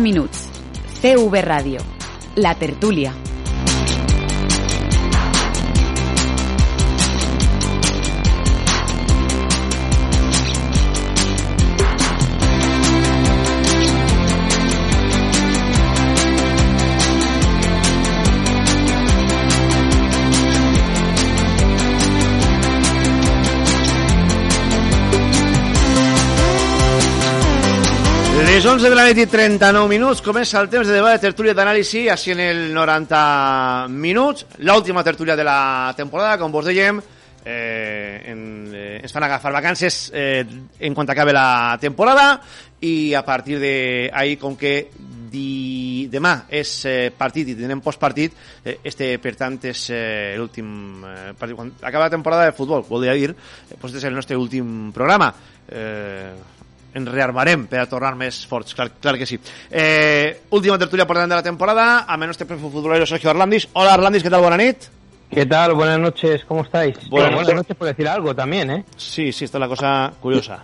[0.00, 0.48] minuts.
[1.00, 1.78] CV Ràdio.
[2.34, 3.27] La tertúlia.
[28.58, 31.52] Les 11 de la nit i 39 minuts comença el temps de debat de tertúlia
[31.54, 34.48] d'anàlisi així en el 90 minuts.
[34.66, 38.40] L'última tertúlia de la temporada com vos dèiem eh, en,
[38.74, 42.40] eh, ens fan agafar vacances eh, en quan acabe la temporada
[42.82, 44.90] i a partir d'ahir com que
[45.30, 46.08] di...
[46.10, 48.34] demà és eh, partit i tindrem postpartit
[48.64, 51.54] eh, este per tant és eh, l'últim eh, partit.
[51.54, 53.30] Quan acaba la temporada de futbol voldria dir,
[53.70, 55.30] eh, pues és el nostre últim programa.
[55.70, 56.57] Eh,
[56.98, 59.38] ens rearmarem per a tornar més forts, clar, clar que sí.
[59.70, 63.68] Eh, última tertúlia delante de la temporada, a menos este futbolero Sergio Arlandis.
[63.72, 64.40] Hola Arlandis, ¿qué tal?
[64.42, 64.76] Buena nit.
[65.30, 65.74] ¿Qué tal?
[65.74, 66.96] Buenas noches, ¿cómo estáis?
[67.10, 67.76] Buenas Bueno, noches.
[67.76, 68.84] por decir algo también, ¿eh?
[68.96, 70.62] Sí, sí, esta és la cosa curiosa.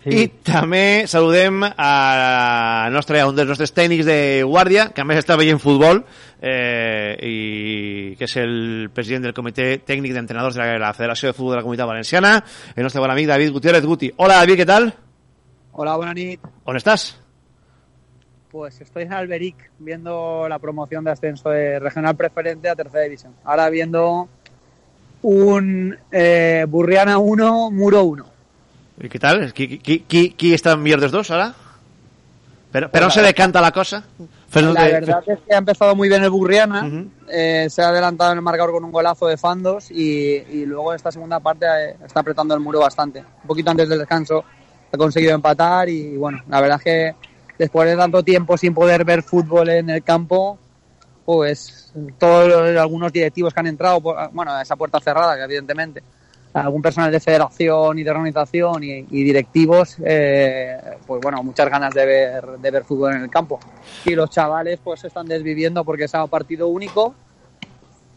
[0.00, 5.20] I també saludem a nostre, a un dels nostres tècnics de guàrdia, que a més
[5.20, 6.00] està veient futbol,
[6.40, 11.36] eh, i que és el president del comitè tècnic d'entrenadors de la, la Federació de
[11.36, 12.32] Futbol de la Comunitat Valenciana,
[12.74, 14.10] el nostre bon amic David Gutiérrez Guti.
[14.16, 14.88] Hola David, ¿qué tal?
[15.82, 16.38] Hola, buenas nit.
[16.64, 17.16] ¿On estás?
[18.50, 23.32] Pues estoy en Alberic viendo la promoción de ascenso de regional preferente a tercera división.
[23.44, 24.28] Ahora viendo
[25.22, 28.26] un eh, Burriana 1, Muro 1.
[29.00, 29.54] ¿Y qué tal?
[29.54, 31.54] ¿Qui, qui, qui, qui està millor dels dos ara?
[32.70, 34.04] Pero, pero no Pues se decanta la cosa.
[34.52, 36.84] La de- verdad es que ha empezado muy bien el Burriana.
[37.26, 40.92] eh, se ha adelantado en el marcador con un golazo de Fandos y, y luego
[40.92, 43.20] en esta segunda parte eh, está apretando el muro bastante.
[43.20, 44.44] Un poquito antes del descanso
[44.92, 47.14] ha conseguido empatar y bueno, la verdad es que
[47.58, 50.58] después de tanto tiempo sin poder ver fútbol en el campo,
[51.24, 56.02] pues todos algunos directivos que han entrado, bueno, a esa puerta cerrada, que evidentemente,
[56.52, 60.76] algún personal de federación y de organización y, y directivos, eh,
[61.06, 63.60] pues bueno, muchas ganas de ver, de ver fútbol en el campo.
[64.04, 67.14] Y los chavales pues se están desviviendo porque es un partido único,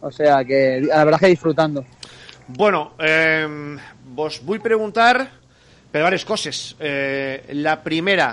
[0.00, 1.84] o sea que la verdad que disfrutando.
[2.48, 5.43] Bueno, eh, vos vull preguntar
[5.94, 6.76] per diverses coses.
[6.80, 8.32] Eh, la primera,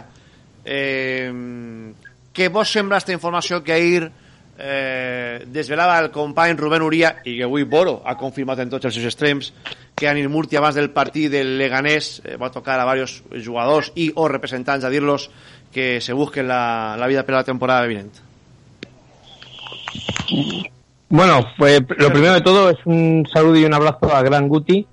[0.66, 1.30] eh,
[2.34, 4.08] què vos sembla esta informació que ahir
[4.58, 8.98] eh, desvelava el company Rubén Uria i que avui Boro ha confirmat en tots els
[8.98, 9.54] seus
[9.94, 14.10] que Anil Murti abans del partit del Leganés eh, va tocar a varios jugadors i
[14.16, 15.30] o representants a dir-los
[15.72, 18.18] que se busquen la, la vida per la temporada vinent.
[21.10, 24.88] Bueno, pues lo primero de todo es un saludo y un abrazo a Gran Guti,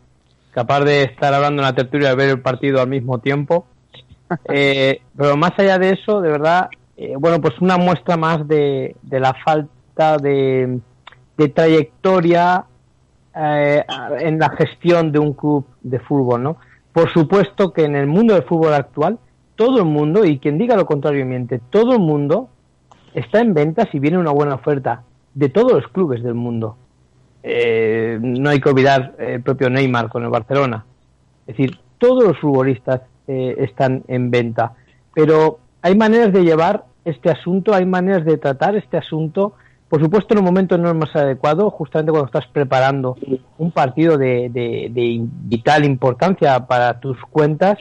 [0.58, 3.66] capaz de estar hablando en la tertulia y ver el partido al mismo tiempo.
[4.52, 8.94] Eh, pero más allá de eso, de verdad, eh, bueno, pues una muestra más de,
[9.00, 10.80] de la falta de,
[11.38, 12.66] de trayectoria
[13.34, 13.82] eh,
[14.18, 16.56] en la gestión de un club de fútbol, ¿no?
[16.92, 19.18] Por supuesto que en el mundo del fútbol actual,
[19.56, 22.50] todo el mundo, y quien diga lo contrario miente, todo el mundo
[23.14, 26.76] está en venta si viene una buena oferta de todos los clubes del mundo.
[27.42, 30.84] Eh, no hay que olvidar el propio Neymar con el Barcelona.
[31.46, 34.74] Es decir, todos los futbolistas eh, están en venta.
[35.14, 39.54] Pero hay maneras de llevar este asunto, hay maneras de tratar este asunto.
[39.88, 43.16] Por supuesto, en un momento no es más adecuado, justamente cuando estás preparando
[43.56, 47.78] un partido de vital importancia para tus cuentas.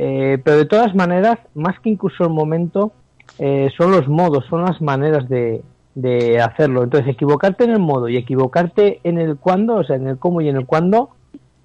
[0.00, 2.92] Eh, pero de todas maneras, más que incluso el momento,
[3.40, 5.60] eh, son los modos, son las maneras de,
[6.00, 6.84] de hacerlo.
[6.84, 10.40] Entonces, equivocarte en el modo y equivocarte en el cuándo, o sea, en el cómo
[10.40, 11.10] y en el cuándo,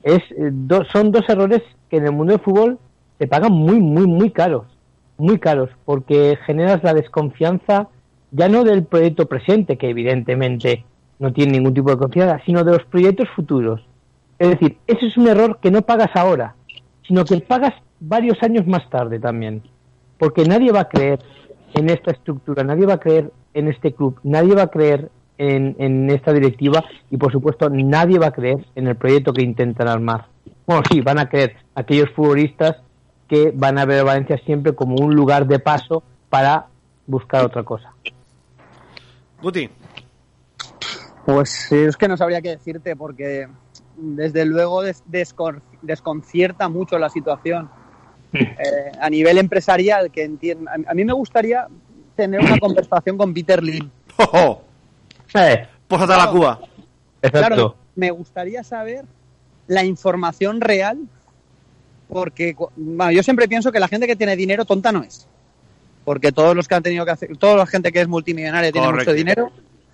[0.01, 2.79] es, eh, do- son dos errores que en el mundo del fútbol
[3.19, 4.65] se pagan muy, muy, muy caros.
[5.17, 7.87] Muy caros, porque generas la desconfianza
[8.31, 10.83] ya no del proyecto presente, que evidentemente
[11.19, 13.85] no tiene ningún tipo de confianza, sino de los proyectos futuros.
[14.39, 16.55] Es decir, ese es un error que no pagas ahora,
[17.07, 19.61] sino que pagas varios años más tarde también.
[20.17, 21.19] Porque nadie va a creer
[21.75, 25.75] en esta estructura, nadie va a creer en este club, nadie va a creer en,
[25.79, 29.87] en esta directiva y por supuesto nadie va a creer en el proyecto que intentan
[29.87, 30.27] armar.
[30.65, 32.77] Bueno, sí, van a creer aquellos futbolistas
[33.27, 36.67] que van a ver a Valencia siempre como un lugar de paso para
[37.05, 37.93] buscar otra cosa.
[39.41, 39.69] Guti.
[41.25, 43.47] Pues es que no sabría qué decirte porque
[43.95, 47.69] desde luego des- descon- desconcierta mucho la situación.
[48.33, 51.67] Eh, a nivel empresarial, que entiendo, a, a mí me gustaría
[52.15, 53.89] tener una conversación con Peter Lim.
[54.17, 54.61] ¡Oh!
[55.87, 56.59] Pósate a la Cuba.
[57.21, 59.05] Claro, me gustaría saber
[59.67, 61.07] la información real
[62.09, 65.27] porque bueno, yo siempre pienso que la gente que tiene dinero tonta no es.
[66.05, 68.87] Porque todos los que han tenido que hacer, toda la gente que es multimillonaria tiene
[68.87, 69.11] Correcto.
[69.11, 69.51] mucho dinero,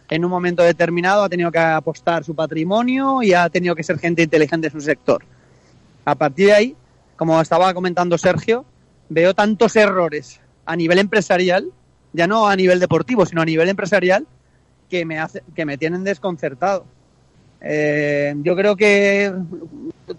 [0.10, 4.00] en un momento determinado ha tenido que apostar su patrimonio y ha tenido que ser
[4.00, 5.24] gente inteligente en su sector.
[6.06, 6.76] A partir de ahí,
[7.16, 8.66] como estaba comentando Sergio,
[9.08, 11.72] veo tantos errores a nivel empresarial,
[12.14, 14.26] ya no a nivel deportivo, sino a nivel empresarial,
[14.90, 16.86] que me, hace, que me tienen desconcertado.
[17.62, 19.34] Eh, yo creo que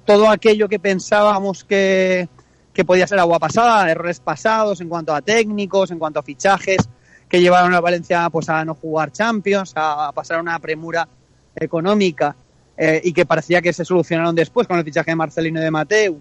[0.05, 2.29] todo aquello que pensábamos que,
[2.73, 6.89] que podía ser agua pasada, errores pasados en cuanto a técnicos, en cuanto a fichajes,
[7.29, 11.09] que llevaron a Valencia pues, a no jugar Champions, a pasar una premura
[11.55, 12.37] económica
[12.77, 15.71] eh, y que parecía que se solucionaron después con el fichaje de Marcelino y de
[15.71, 16.21] Mateu,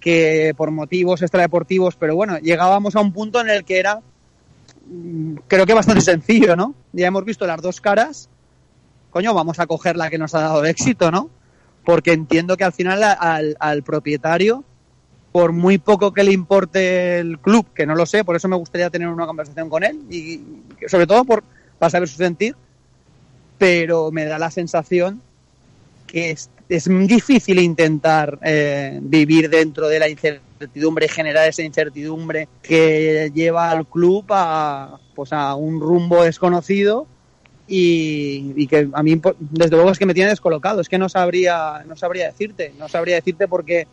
[0.00, 4.00] que por motivos extradeportivos, pero bueno, llegábamos a un punto en el que era,
[5.46, 6.74] creo que bastante sencillo, ¿no?
[6.92, 8.28] Ya hemos visto las dos caras,
[9.10, 11.30] coño, vamos a coger la que nos ha dado éxito, ¿no?
[11.84, 14.64] Porque entiendo que al final al, al propietario,
[15.32, 18.56] por muy poco que le importe el club, que no lo sé, por eso me
[18.56, 20.40] gustaría tener una conversación con él, y
[20.86, 21.44] sobre todo por,
[21.78, 22.56] para saber su sentir,
[23.58, 25.20] pero me da la sensación
[26.06, 32.48] que es, es difícil intentar eh, vivir dentro de la incertidumbre y generar esa incertidumbre
[32.62, 37.06] que lleva al club a, pues a un rumbo desconocido
[37.66, 40.80] y, y que a mí po- desde luego es que me tiene descolocado.
[40.80, 43.86] Es que no sabría no sabría decirte no sabría decirte porque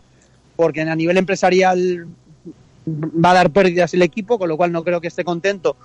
[0.55, 2.07] porque a nivel empresarial
[2.87, 5.75] va a dar pérdidas el equipo con lo cual no creo que esté contento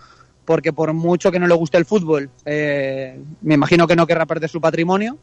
[0.45, 4.27] porque por mucho que no le guste el fútbol eh, me imagino que no querrá
[4.27, 5.17] perder su patrimonio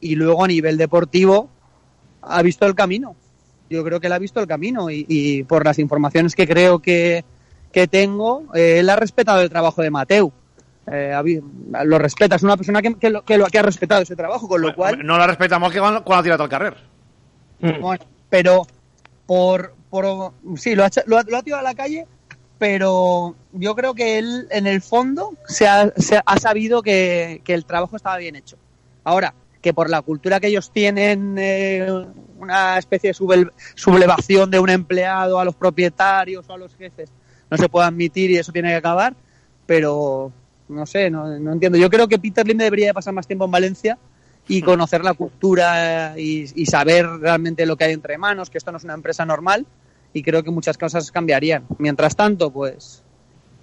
[0.00, 1.48] y luego a nivel deportivo
[2.22, 3.16] ha visto el camino.
[3.70, 6.78] Yo creo que él ha visto el camino y, y por las informaciones que creo
[6.78, 7.24] que,
[7.72, 10.32] que tengo, eh, él ha respetado el trabajo de Mateu.
[10.90, 11.40] Eh,
[11.84, 14.48] lo respeta, es una persona que, que lo, que, lo- que ha respetado ese trabajo,
[14.48, 15.04] con lo cual...
[15.06, 16.76] No la respetamos que cuando, cuando ha tirado al carrer.
[17.60, 18.66] Bueno, pero
[19.26, 22.06] por, por sí, lo ha, lo, ha- lo ha tirado a la calle
[22.58, 27.54] pero yo creo que él, en el fondo, se ha, se ha sabido que, que
[27.54, 28.56] el trabajo estaba bien hecho.
[29.04, 31.86] Ahora, que por la cultura que ellos tienen, eh,
[32.38, 37.10] una especie de sublevación de un empleado a los propietarios o a los jefes,
[37.50, 39.14] no se puede admitir y eso tiene que acabar,
[39.66, 40.32] pero
[40.68, 41.78] no sé, no, no entiendo.
[41.78, 43.98] Yo creo que Peter Lim debería de pasar más tiempo en Valencia
[44.46, 48.70] y conocer la cultura y, y saber realmente lo que hay entre manos, que esto
[48.70, 49.66] no es una empresa normal
[50.12, 51.66] y creo que muchas cosas cambiarían.
[51.78, 53.02] Mientras tanto, pues,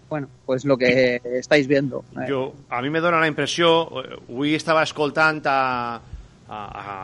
[0.10, 2.04] bueno, pues lo que estáis viendo.
[2.28, 6.02] Eh, a mi me dóna la impressió, eh, avui estava escoltant a,
[6.48, 6.60] a,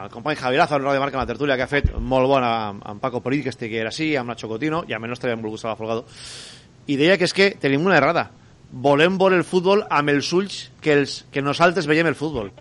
[0.05, 2.51] a company Javi Lazo, en Ràdio Marca, en la tertúlia que ha fet molt bona
[2.69, 5.47] amb, amb Paco Polit, que estigui així, amb Nacho Cotino, i a menys també amb
[5.49, 6.05] Gustavo Folgado,
[6.87, 8.29] i deia que és que tenim una errada.
[8.71, 12.51] Volem veure el futbol amb els ulls que, els, que nosaltres veiem el futbol.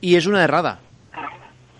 [0.00, 0.78] I és una errada.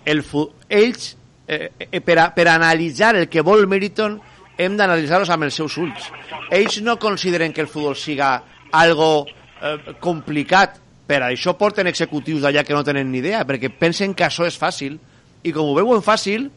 [0.04, 0.22] El
[0.68, 1.16] ells,
[1.48, 4.20] eh, eh, per, a, per analitzar el que vol Meriton,
[4.60, 6.10] hem d'analitzar-los amb els seus ulls.
[6.52, 8.34] Ells no consideren que el futbol siga
[8.76, 10.78] algo eh, complicat.
[11.10, 14.58] Per això porten executius d'allà que no tenen ni idea, perquè pensen que això és
[14.60, 14.98] fàcil,
[15.42, 16.50] i com ho veuen fàcil,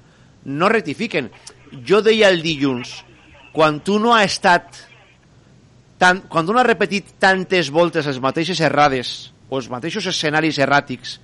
[0.45, 1.31] no rectifiquen.
[1.87, 2.99] Jo deia el dilluns,
[3.55, 4.83] quan tu no has estat
[5.97, 11.17] tant, quan un ha repetit tantes voltes les mateixes errades o els mateixos escenaris erràtics,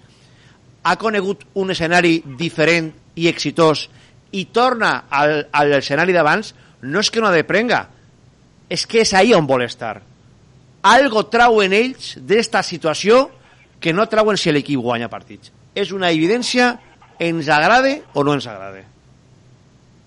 [0.84, 3.90] ha conegut un escenari diferent i exitós
[4.32, 7.88] i torna al, a l'escenari d'abans, no és que no ha de prenga,
[8.70, 10.00] és que és ahí on vol estar.
[10.86, 13.28] Algo trauen ells d'esta situació
[13.80, 15.52] que no trauen si l'equip guanya partits.
[15.76, 16.74] És una evidència,
[17.20, 18.86] ens agrade o no ens agrade.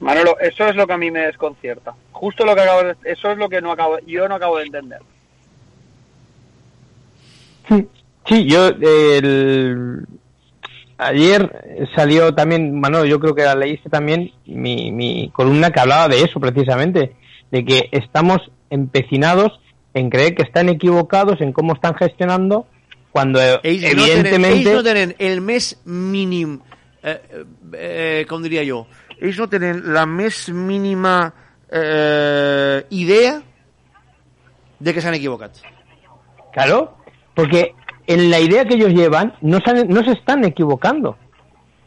[0.00, 1.94] Manolo, eso es lo que a mí me desconcierta.
[2.10, 2.96] Justo lo que acabo de...
[3.04, 5.00] Eso es lo que no acabo, yo no acabo de entender.
[8.26, 10.06] Sí, yo el...
[11.06, 16.08] ayer salió también, Manolo, yo creo que la leíste también mi, mi columna que hablaba
[16.08, 17.14] de eso precisamente,
[17.50, 18.38] de que estamos
[18.70, 19.60] empecinados
[19.94, 22.66] en creer que están equivocados en cómo están gestionando
[23.10, 26.54] cuando ells evidentemente no tenen, ells no tenen el més mínim
[27.02, 27.44] eh,
[27.74, 28.86] eh, com diria jo
[29.20, 31.34] ells no tenen la més mínima
[31.68, 33.36] eh, idea
[34.80, 35.60] de que s'han equivocat
[36.52, 36.98] Claro,
[37.34, 37.74] porque
[38.06, 41.16] en la idea que ellos llevan no se, no se están equivocando.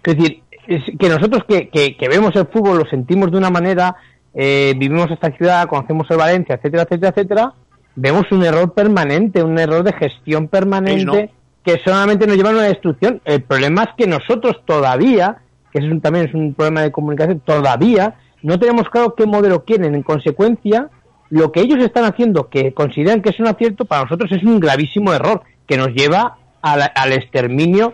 [0.04, 3.50] Es decir, es que nosotros que, que- que vemos el fútbol lo sentimos de una
[3.50, 3.96] manera,
[4.34, 7.54] eh, vivimos esta ciudad, conocemos el Valencia, etcétera, etcétera, etcétera,
[7.96, 11.32] vemos un error permanente, un error de gestión permanente
[11.64, 13.22] que solamente nos lleva a una destrucción.
[13.26, 15.38] El problema es que nosotros todavía,
[15.72, 19.26] que eso es un- también es un problema de comunicación, todavía no tenemos claro qué
[19.26, 19.96] modelo quieren.
[19.96, 20.90] En consecuencia,
[21.32, 24.60] lo que ellos están haciendo, que consideran que es un acierto, para nosotros es un
[24.60, 27.94] gravísimo error, que nos lleva al exterminio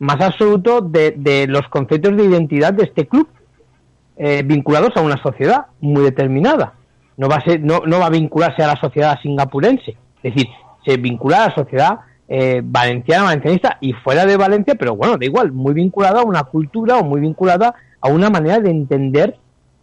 [0.00, 3.28] más absoluto de, de los conceptos de identidad de este club,
[4.16, 6.74] eh, vinculados a una sociedad muy determinada.
[7.16, 10.48] No va, a ser, no, no va a vincularse a la sociedad singapurense, es decir,
[10.84, 15.24] se vincula a la sociedad eh, valenciana, valencianista y fuera de Valencia, pero bueno, da
[15.24, 19.36] igual, muy vinculada a una cultura o muy vinculada a una manera de entender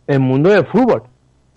[0.08, 1.04] el mundo del fútbol.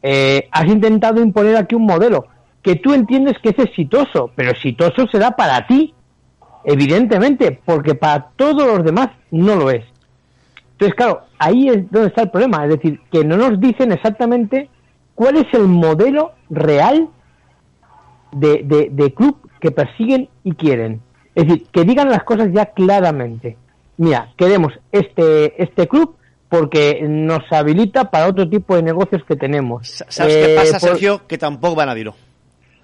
[0.02, 2.26] Eh, has intentado imponer aquí un modelo
[2.68, 5.94] que tú entiendes que es exitoso, pero exitoso será para ti,
[6.64, 9.84] evidentemente, porque para todos los demás no lo es.
[10.72, 14.68] Entonces, claro, ahí es donde está el problema, es decir, que no nos dicen exactamente
[15.14, 17.08] cuál es el modelo real
[18.32, 21.00] de, de- de club que persiguen y quieren.
[21.34, 23.56] Es decir, que digan las cosas ya claramente.
[23.96, 26.16] Mira, queremos este, este club
[26.50, 29.88] porque nos habilita para otro tipo de negocios que tenemos.
[30.08, 31.26] saps Eh, què passa, por- Sergio?
[31.26, 32.14] que tampoc van a dir-ho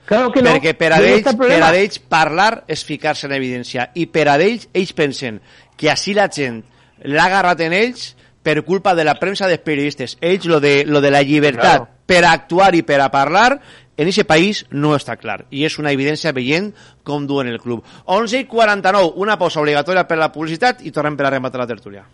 [0.07, 0.51] Claro que no.
[0.53, 3.91] perquè per a, ahí ells, per a ells parlar és ficar-se en evidència.
[3.95, 5.41] I per a ells, ells pensen
[5.77, 6.63] que així la gent
[7.05, 8.11] l'ha agarrat en ells
[8.45, 10.19] per culpa de la premsa dels periodistes.
[10.21, 11.89] Ells lo de, lo de la llibertat Claro.
[12.07, 13.61] per actuar i per a parlar
[13.97, 15.47] en aquest país no està clar.
[15.51, 17.85] I és una evidència veient com duen el club.
[18.05, 21.71] 11 i 49, una pausa obligatòria per la publicitat i tornem per a rematar la
[21.71, 22.05] tertúlia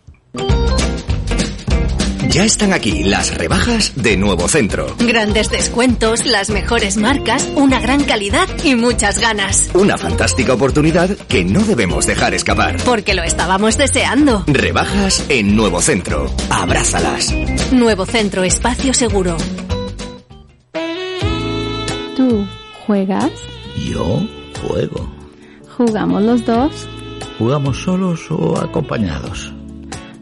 [2.28, 4.94] Ya están aquí las rebajas de Nuevo Centro.
[4.98, 9.70] Grandes descuentos, las mejores marcas, una gran calidad y muchas ganas.
[9.74, 12.76] Una fantástica oportunidad que no debemos dejar escapar.
[12.84, 14.44] Porque lo estábamos deseando.
[14.46, 16.30] Rebajas en Nuevo Centro.
[16.50, 17.34] Abrázalas.
[17.72, 19.36] Nuevo Centro Espacio Seguro.
[22.16, 22.46] ¿Tú
[22.86, 23.32] juegas?
[23.88, 24.22] Yo
[24.62, 25.10] juego.
[25.76, 26.88] ¿Jugamos los dos?
[27.38, 29.54] ¿Jugamos solos o acompañados?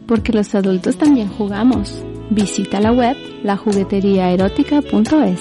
[0.09, 2.03] Porque los adultos también jugamos.
[2.31, 5.39] Visita la web lajugueteriaerótica.es.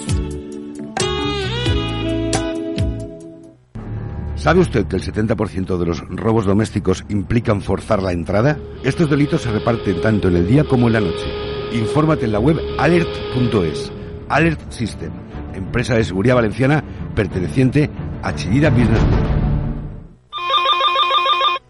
[4.35, 8.59] ¿Sabe usted que el 70% de los robos domésticos implican forzar la entrada?
[8.85, 11.27] Estos delitos se reparten tanto en el día como en la noche.
[11.73, 13.91] Infórmate en la web alert.es.
[14.29, 15.13] Alert System,
[15.55, 17.89] empresa de seguridad valenciana perteneciente
[18.23, 19.38] a Chillida Business Group.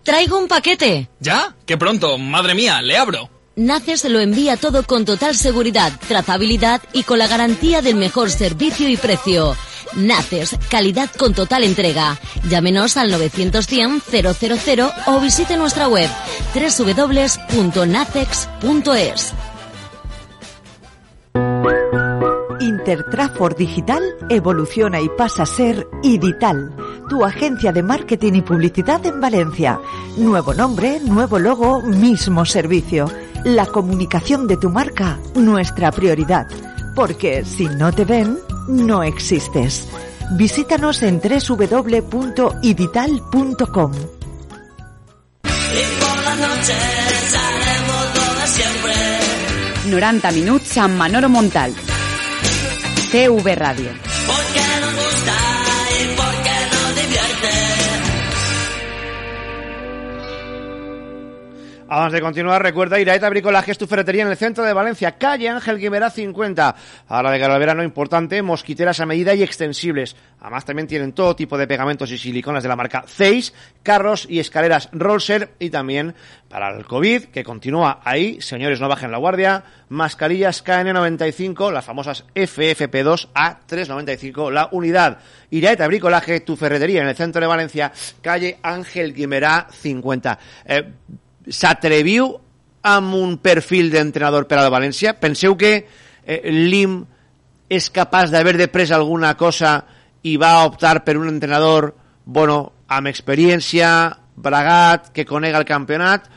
[0.09, 1.11] Traigo un paquete.
[1.21, 1.55] ¿Ya?
[1.67, 2.17] ¡Qué pronto!
[2.17, 2.81] ¡Madre mía!
[2.81, 3.29] ¡Le abro!
[3.57, 8.89] Naces lo envía todo con total seguridad, trazabilidad y con la garantía del mejor servicio
[8.89, 9.55] y precio.
[9.97, 12.19] Naces, calidad con total entrega.
[12.49, 16.09] Llámenos al 910 000 o visite nuestra web
[16.55, 17.35] www.nacex.es.
[22.61, 26.75] Intertrafor Digital evoluciona y pasa a ser Idital,
[27.09, 29.81] tu agencia de marketing y publicidad en Valencia.
[30.17, 33.11] Nuevo nombre, nuevo logo, mismo servicio.
[33.45, 36.47] La comunicación de tu marca, nuestra prioridad.
[36.95, 38.39] Porque si no te ven,
[38.69, 39.89] no existes.
[40.37, 43.93] Visítanos en www.idital.com.
[49.89, 51.73] 90 minuts amb Manolo Montal.
[53.11, 53.97] TV Ràdio.
[61.91, 64.75] Antes de continuar, recuerda ir a Eta Bricolaje, es tu ferretería en el centro de
[64.75, 66.77] Valencia, calle Ángel Guimerá 50.
[67.09, 70.15] Ahora de cara al verano importante, mosquiteras a medida y extensibles.
[70.39, 74.39] Además también tienen todo tipo de pegamentos y siliconas de la marca Zeiss, carros y
[74.39, 76.15] escaleras Rollser y también
[76.51, 82.27] para el COVID, que continúa ahí, señores no bajen la guardia, mascarillas KN95, las famosas
[82.35, 85.21] FFP2 a 395 la unidad.
[85.49, 90.39] Iraeta Bricolaje, tu ferretería en el centro de Valencia, calle Ángel Guimerá 50.
[90.67, 90.93] Eh,
[91.49, 92.33] s'atreviu
[92.83, 95.15] amb un perfil d'entrenador per al València?
[95.21, 97.01] Penseu que eh, l'IM
[97.69, 99.83] és capaç d'haver de pres alguna cosa
[100.23, 101.93] i va optar per un entrenador
[102.25, 103.91] bueno, amb experiència,
[104.37, 106.29] bragat, que conega el campionat,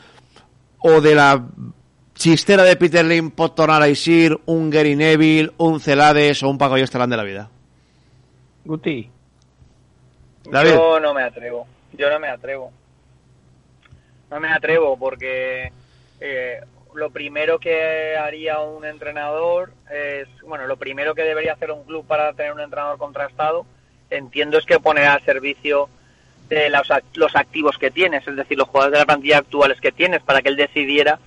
[0.82, 1.30] o de la
[2.14, 6.58] xistera de Peter Lim pot tornar a eixir un Gary Neville, un Celades o un
[6.58, 7.48] Paco Yosterland de la vida?
[8.64, 9.10] Guti.
[10.44, 10.72] David.
[10.74, 11.66] Yo no me atrevo.
[11.92, 12.72] Yo no me atrevo.
[14.32, 15.70] No me atrevo porque
[16.18, 16.60] eh,
[16.94, 22.06] lo primero que haría un entrenador es, bueno, lo primero que debería hacer un club
[22.06, 23.66] para tener un entrenador contrastado,
[24.08, 25.90] entiendo es que poner al servicio
[26.48, 29.92] de los, los activos que tienes, es decir, los jugadores de la plantilla actuales que
[29.92, 31.18] tienes, para que él decidiera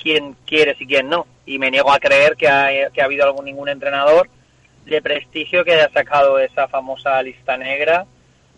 [0.00, 1.26] quién quieres y quién no.
[1.46, 4.28] Y me niego a creer que ha, que ha habido algún ningún entrenador
[4.86, 8.06] de prestigio que haya sacado esa famosa lista negra,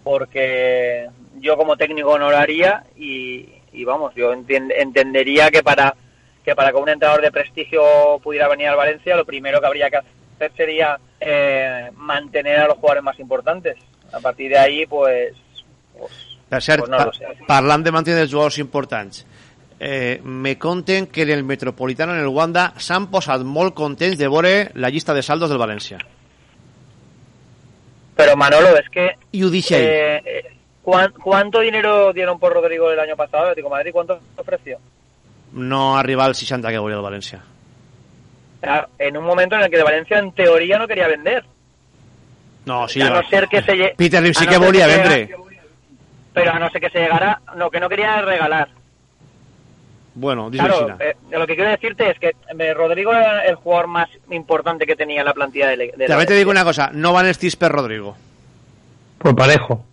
[0.05, 5.95] porque yo como técnico no lo haría y, y vamos, yo entendería que para
[6.45, 7.83] que para que un entrenador de prestigio
[8.23, 12.77] pudiera venir al Valencia, lo primero que habría que hacer sería eh, mantener a los
[12.79, 13.77] jugadores más importantes.
[14.13, 15.35] A partir de ahí, pues,
[16.49, 17.27] Per cert, Pues no pa- sé.
[17.49, 19.27] parlant de mantenir els jugadors importants,
[19.81, 24.29] eh, me conten que en el Metropolitano, en el Wanda, s'han posat molt contents de
[24.29, 25.99] veure la llista de saldos del València.
[28.15, 30.56] pero Manolo, es que I ho deixa eh, eh, ¿cuán-
[31.23, 33.45] ¿cuánto dinero dieron por Rodrigo el año pasado?
[33.45, 34.79] Atlético Madrid, ¿cuánto ofreció?
[35.53, 37.41] No arriba al 60 que volia el València.
[38.63, 41.45] Ah, En un momento en el que de Valencia en teoría no quería vender.
[42.65, 43.01] No, sí.
[43.01, 45.27] a no ser que se Peter Lim sí que vendre.
[45.27, 45.29] llegara-
[46.35, 48.69] Pero a no ser que se llegara, no, que no quería regalar.
[50.15, 53.87] Bueno, dice Claro, eh, lo que quiero decirte es que eh, Rodrigo era el jugador
[53.87, 57.13] más importante que tenía en la plantilla de, de També te dic una cosa, no
[57.13, 58.17] van estis per Rodrigo.
[59.19, 59.85] Por parejo.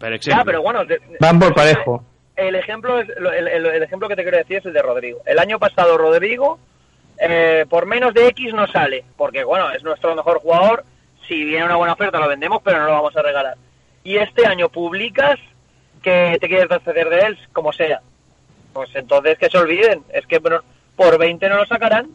[0.00, 2.02] Per Ya, pero bueno, de- Van por parejo.
[2.34, 4.82] el ejemplo es lo- el, el- el ejemplo que te quiero decir es el de
[4.82, 5.20] Rodrigo.
[5.26, 6.58] El año pasado Rodrigo
[7.22, 10.84] eh, por menos de X no sale, porque bueno, es nuestro mejor jugador,
[11.28, 13.56] si viene una buena oferta lo vendemos, pero no lo vamos a regalar.
[14.02, 15.38] Y este año publicas
[16.02, 18.00] que te quieres deshacer de él, como sea.
[18.72, 20.60] Pues entonces que se olviden, es que bueno,
[20.96, 22.08] por 20 no lo sacarán.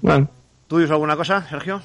[0.00, 0.28] Bueno.
[0.68, 1.82] ¿Tú dices alguna cosa, Sergio?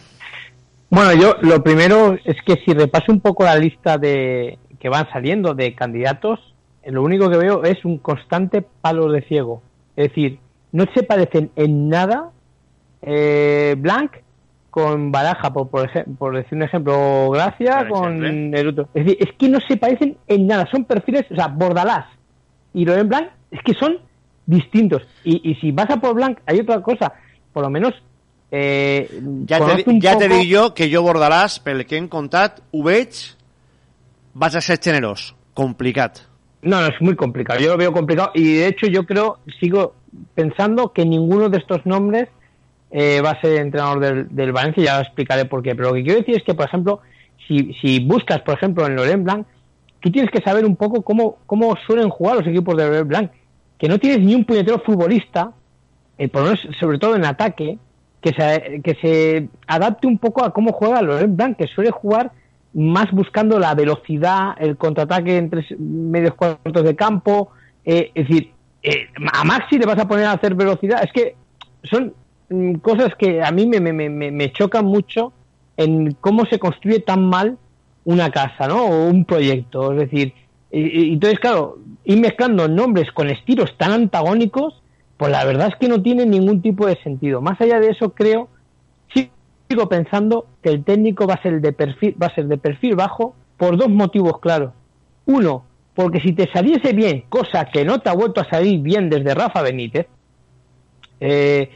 [0.89, 5.09] Bueno, yo lo primero es que si repaso un poco la lista de que van
[5.11, 6.39] saliendo de candidatos,
[6.83, 9.61] eh, lo único que veo es un constante palo de ciego.
[9.95, 10.39] Es decir,
[10.71, 12.29] no se parecen en nada
[13.01, 14.11] eh, Blanc
[14.69, 18.59] con Baraja, por, por, por decir un ejemplo, Gracia Por con ejemplo.
[18.59, 18.89] el otro.
[18.93, 22.05] Es decir, es que no se parecen en nada, son perfiles, o sea, Bordalás
[22.73, 23.97] y Loren Blanc es que son
[24.45, 25.01] distintos.
[25.23, 27.13] Y, y si vas a por Blanc, hay otra cosa,
[27.53, 27.93] por lo menos
[28.51, 29.09] eh,
[29.47, 32.83] Ja, te, ja te poco- dic jo que jo Bordalàs, pel que hem contat, ho
[32.83, 33.09] veig,
[34.33, 35.33] vas a ser generós.
[35.53, 36.19] Complicat.
[36.61, 37.59] No, no, es muy complicado.
[37.59, 39.95] Yo lo veo complicado y de hecho yo creo, sigo
[40.35, 42.29] pensando que ninguno de estos nombres
[42.91, 45.75] eh, va a ser entrenador del, del Valencia, ya lo explicaré por qué.
[45.75, 47.01] Pero lo que quiero decir es que, por ejemplo,
[47.47, 49.47] si, si buscas, por ejemplo, en Laurent Blanc,
[49.99, 53.31] tú tienes que saber un poco cómo, cómo suelen jugar los equipos de Laurent Blanc.
[53.77, 55.51] Que no tienes ni un puñetero futbolista,
[56.17, 57.77] eh, por menos, sobre todo en ataque,
[58.21, 62.31] que se, que se adapte un poco a cómo juega Laurent Blanc, que suele jugar
[62.73, 67.49] más buscando la velocidad, el contraataque en tres medios cuartos de campo.
[67.85, 68.51] eh, es decir,
[68.83, 71.03] eh, a Maxi le vas a poner a hacer velocidad.
[71.03, 71.35] Es que
[71.83, 72.13] son
[72.49, 75.31] mm, cosas que a mí me, me, me, me chocan mucho
[75.77, 77.57] en cómo se construye tan mal
[78.03, 78.85] una casa, ¿no?
[78.85, 79.91] O un proyecto.
[79.93, 80.33] Es decir,
[80.71, 84.81] y- entonces, claro, ir mezclando nombres con estilos tan antagónicos,
[85.17, 87.41] pues la verdad es que no tiene ningún tipo de sentido.
[87.41, 88.49] Más allá de eso, creo,
[89.69, 92.95] sigo pensando que el técnico va a ser de perfil, va a ser de perfil
[92.95, 94.71] bajo por dos motivos claros.
[95.25, 95.65] Uno,
[95.95, 99.33] porque si te saliese bien, cosa que no te ha vuelto a salir bien desde
[99.33, 100.07] Rafa Benítez,
[101.19, 101.69] eh,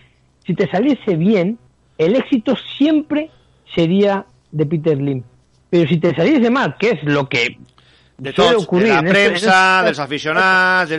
[0.45, 1.57] si te saliese bien,
[1.97, 3.29] el éxito siempre
[3.75, 5.23] sería de Peter Lim.
[5.69, 7.57] Pero si te saliese mal, que es lo que
[8.17, 10.89] De suele tots, ocurrir de la en este- en premsa, este- dels aficionats,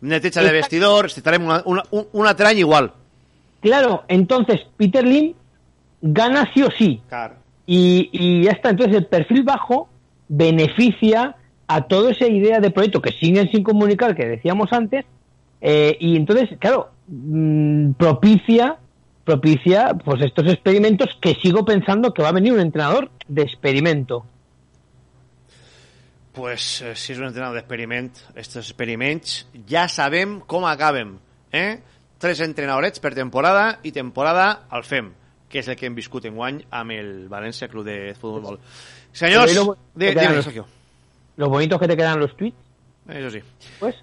[0.00, 2.92] jugadors, neteja de vestidor, estarem una, una, un, un altre any igual.
[3.60, 5.34] Claro, entonces Peter Lim
[6.02, 7.00] gana sí o sí.
[7.66, 8.70] Y, y ya está.
[8.70, 9.88] Entonces el perfil bajo
[10.28, 11.36] beneficia
[11.66, 15.04] a toda esa idea de proyecto que siguen sin comunicar, que decíamos antes,
[15.60, 18.76] eh, y entonces, claro, mm, propicia
[19.26, 24.24] propicia pues estos experimentos que sigo pensando que va a venir un entrenador de experimento.
[26.36, 31.14] Pues eh, si és un entrenador d'experiment, estos experiments ja sabem com acabem.
[31.50, 31.78] Eh?
[32.20, 35.10] Tres entrenadorets per temporada i temporada al FEM,
[35.48, 38.60] que és el que hem viscut en guany amb el València Club de Futbol.
[39.16, 39.78] Senyors, lo-
[40.36, 40.66] los- Sergio.
[41.36, 42.56] Lo bonitos que te quedan los tweets.
[43.08, 43.40] Això sí.
[43.78, 43.96] Pues?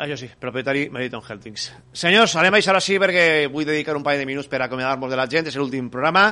[0.00, 1.70] Això sí, propietari Meriton Heltings.
[1.92, 5.16] Senyors, anem a deixar així perquè vull dedicar un parell de minuts per acomiadar-nos de
[5.18, 6.30] la gent, és l'últim programa.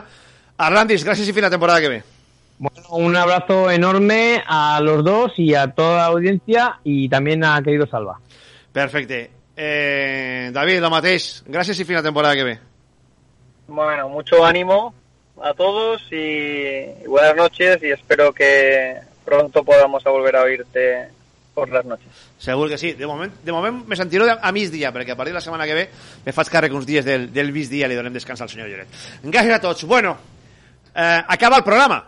[0.56, 2.02] Arlandis, gràcies i fins la temporada que ve.
[2.58, 7.62] Bueno, un abrazo enorme a los dos y a toda la audiencia y también a
[7.62, 8.18] querido Salva.
[8.72, 9.30] Perfecte.
[9.56, 11.42] Eh, David, lo mateix.
[11.46, 12.58] Gràcies i fins la temporada que ve.
[13.68, 14.94] Bueno, mucho ánimo
[15.42, 21.08] a todos y, y buenas noches y espero que pronto podamos volver a oírte
[21.54, 22.06] por las noches.
[22.38, 22.92] Segur que sí.
[22.94, 25.66] De moment, de moment me sentiré de- a migdia, perquè a partir de la setmana
[25.66, 25.88] que ve
[26.24, 28.88] me faig càrrec uns dies del, del migdia i li donem descans al senyor Lloret.
[29.24, 29.84] Gràcies a tots.
[29.84, 30.16] Bueno,
[30.94, 32.04] eh, acaba el programa.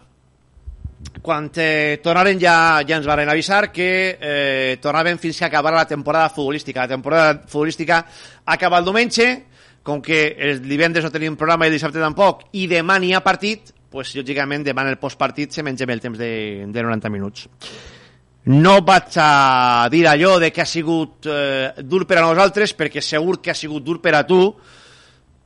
[1.22, 5.88] Quan eh, tornaren ja, ja ens varen avisar que eh, tornaven fins que acabara la
[5.88, 6.82] temporada futbolística.
[6.82, 8.06] La temporada futbolística
[8.46, 9.28] acaba el diumenge,
[9.82, 13.22] com que el divendres no tenim programa i el dissabte tampoc, i demà n'hi ha
[13.24, 16.30] partit, pues, lògicament demà en el postpartit se mengem el temps de,
[16.68, 17.48] de 90 minuts.
[18.48, 23.02] No vaig a dir allò de que ha sigut eh, dur per a nosaltres, perquè
[23.04, 24.40] segur que ha sigut dur per a tu,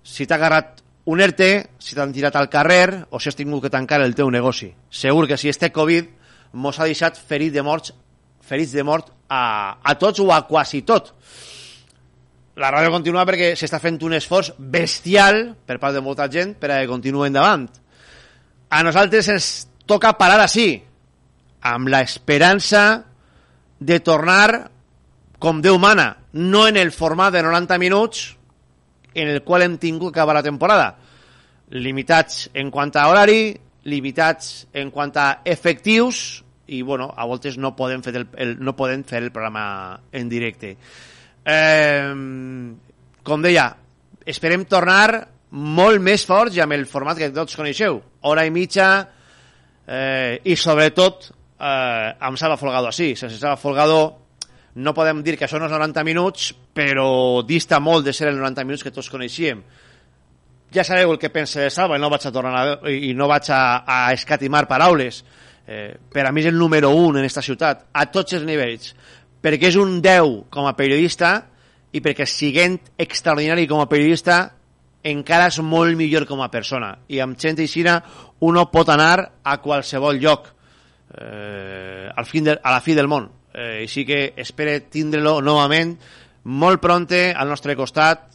[0.05, 3.73] si t'ha agarrat un ERTE, si t'han tirat al carrer o si has tingut que
[3.73, 4.71] tancar el teu negoci.
[4.89, 6.09] Segur que si este Covid
[6.57, 7.93] mos ha deixat ferit de morts,
[8.41, 11.13] ferits de mort a, a tots o a quasi tot.
[12.57, 16.71] La ràdio continua perquè s'està fent un esforç bestial per part de molta gent per
[16.71, 17.67] a que continuï endavant.
[18.71, 19.49] A nosaltres ens
[19.87, 20.79] toca parar així,
[21.65, 23.03] amb l'esperança
[23.81, 24.71] de tornar
[25.43, 28.31] com Déu mana, no en el format de 90 minuts
[29.15, 30.95] en el qual hem tingut que acabar la temporada.
[31.71, 33.55] Limitats en quant a horari,
[33.89, 38.77] limitats en quant a efectius i, bueno, a voltes no podem fer el, el, no
[38.77, 40.75] podem fer el programa en directe.
[41.45, 42.13] Eh,
[43.25, 43.69] com deia,
[44.25, 48.01] esperem tornar molt més forts i amb el format que tots coneixeu.
[48.25, 48.89] Hora i mitja
[49.87, 53.13] eh, i sobretot eh, amb Salva Folgado així.
[53.17, 54.01] Sense Salva Folgado
[54.75, 58.65] no podem dir que no és 90 minuts, però dista molt de ser el 90
[58.67, 59.63] minuts que tots coneixíem.
[60.75, 63.29] Ja sabeu el que pensa de Salva i no vaig a tornar a, i no
[63.31, 65.23] vaig a, a escatimar paraules.
[65.67, 68.91] Eh, per a mi és el número un en esta ciutat, a tots els nivells,
[69.41, 71.37] perquè és un 10 com a periodista
[71.95, 74.41] i perquè siguent extraordinari com a periodista
[75.05, 77.99] encara és molt millor com a persona i amb gent aixina
[78.49, 80.49] uno pot anar a qualsevol lloc
[81.13, 85.95] eh, al fin de, a la fi del món eh, així que espere tindre-lo novament
[86.45, 88.35] molt pronte al nostre costat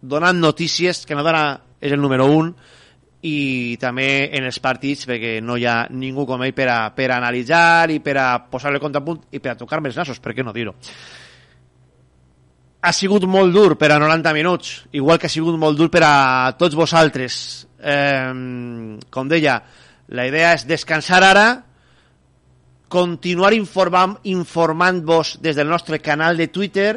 [0.00, 1.44] donant notícies que dona
[1.80, 2.54] és el número 1
[3.24, 7.10] i també en els partits perquè no hi ha ningú com ell per a, per
[7.10, 10.44] a analitzar i per a posar-le contrapunt i per a tocar-me els nassos, per què
[10.44, 10.74] no dir-ho
[12.84, 16.02] ha sigut molt dur per a 90 minuts, igual que ha sigut molt dur per
[16.04, 17.36] a tots vosaltres.
[17.80, 19.54] Eh, com deia,
[20.12, 21.46] la idea és descansar ara,
[22.94, 26.92] continuar informant informant-vos des del nostre canal de Twitter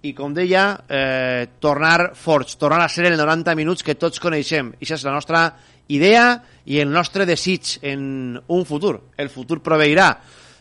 [0.00, 4.70] i, com deia, eh, tornar forts, tornar a ser el 90 minuts que tots coneixem.
[4.78, 5.42] I això és la nostra
[5.88, 8.94] idea i el nostre desig en un futur.
[9.18, 10.14] El futur proveirà.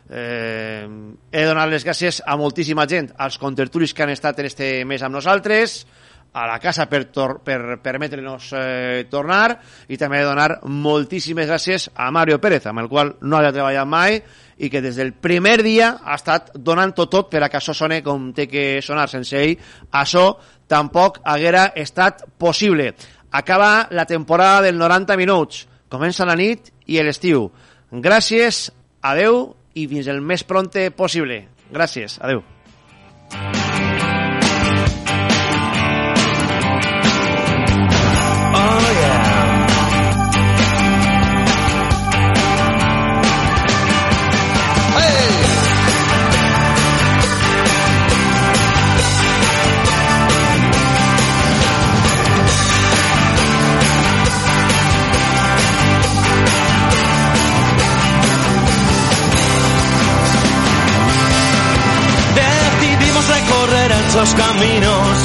[0.10, 0.84] Eh,
[1.32, 5.04] he donat les gràcies a moltíssima gent, als contertulis que han estat en este mes
[5.04, 5.86] amb nosaltres,
[6.34, 9.58] a la casa per, tor per permetre-nos eh, tornar
[9.88, 14.20] i també donar moltíssimes gràcies a Mario Pérez, amb el qual no havia treballat mai
[14.58, 17.76] i que des del primer dia ha estat donant tot tot per a que això
[17.78, 19.08] sone com té que sonar.
[19.12, 19.56] Sense ell,
[19.92, 20.32] això
[20.68, 22.94] tampoc haguera estat possible.
[23.32, 25.68] Acaba la temporada del 90 minuts.
[25.90, 27.48] Comença la nit i l'estiu.
[27.92, 28.68] Gràcies,
[29.02, 31.46] adeu i fins el més pronte possible.
[31.72, 32.57] Gràcies, adeu.
[64.28, 65.18] Anchos caminos,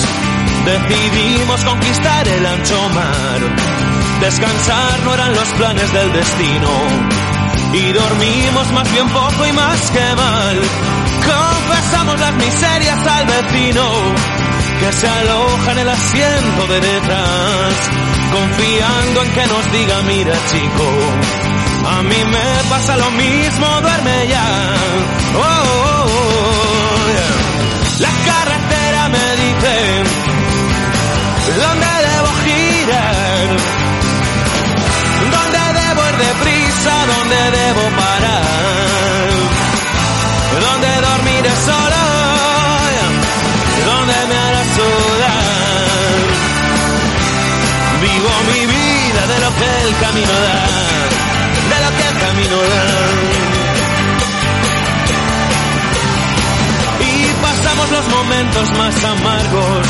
[0.65, 3.41] decidimos conquistar el ancho mar.
[4.21, 6.69] Descansar no eran los planes del destino,
[7.73, 10.61] y dormimos más bien poco y más que mal.
[11.27, 13.85] Confesamos las miserias al vecino,
[14.81, 17.75] que se aloja en el asiento de detrás,
[18.33, 20.89] confiando en que nos diga, mira chico,
[21.89, 24.75] a mí me pasa lo mismo, duerme ya.
[25.35, 27.53] Oh, oh, oh, yeah.
[27.99, 28.82] La carretera
[31.51, 33.49] dónde debo girar,
[35.35, 39.31] dónde debo ir deprisa, dónde debo parar,
[40.61, 42.03] dónde dormiré solo,
[43.87, 45.83] dónde me hará sudar.
[48.03, 50.61] Vivo mi vida de lo que el camino da,
[51.71, 52.85] de lo que el camino da.
[57.01, 57.13] Y
[57.43, 59.87] pasamos los momentos más amargos,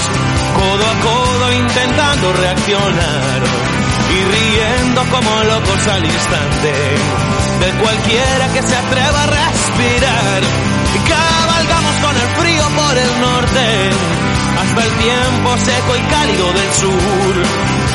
[0.63, 3.41] codo a codo intentando reaccionar
[4.15, 6.73] y riendo como locos al instante
[7.63, 10.41] de cualquiera que se atreva a respirar.
[10.97, 13.67] Y cabalgamos con el frío por el norte
[14.63, 17.35] hasta el tiempo seco y cálido del sur.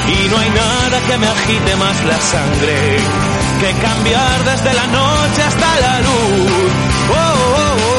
[0.08, 2.98] Y no hay nada que me agite más la sangre
[3.62, 6.72] que cambiar desde la noche hasta la luz.
[7.10, 7.97] Oh, oh,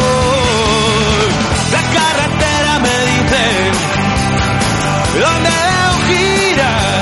[5.20, 6.70] Eu gira.
[6.94, 6.97] É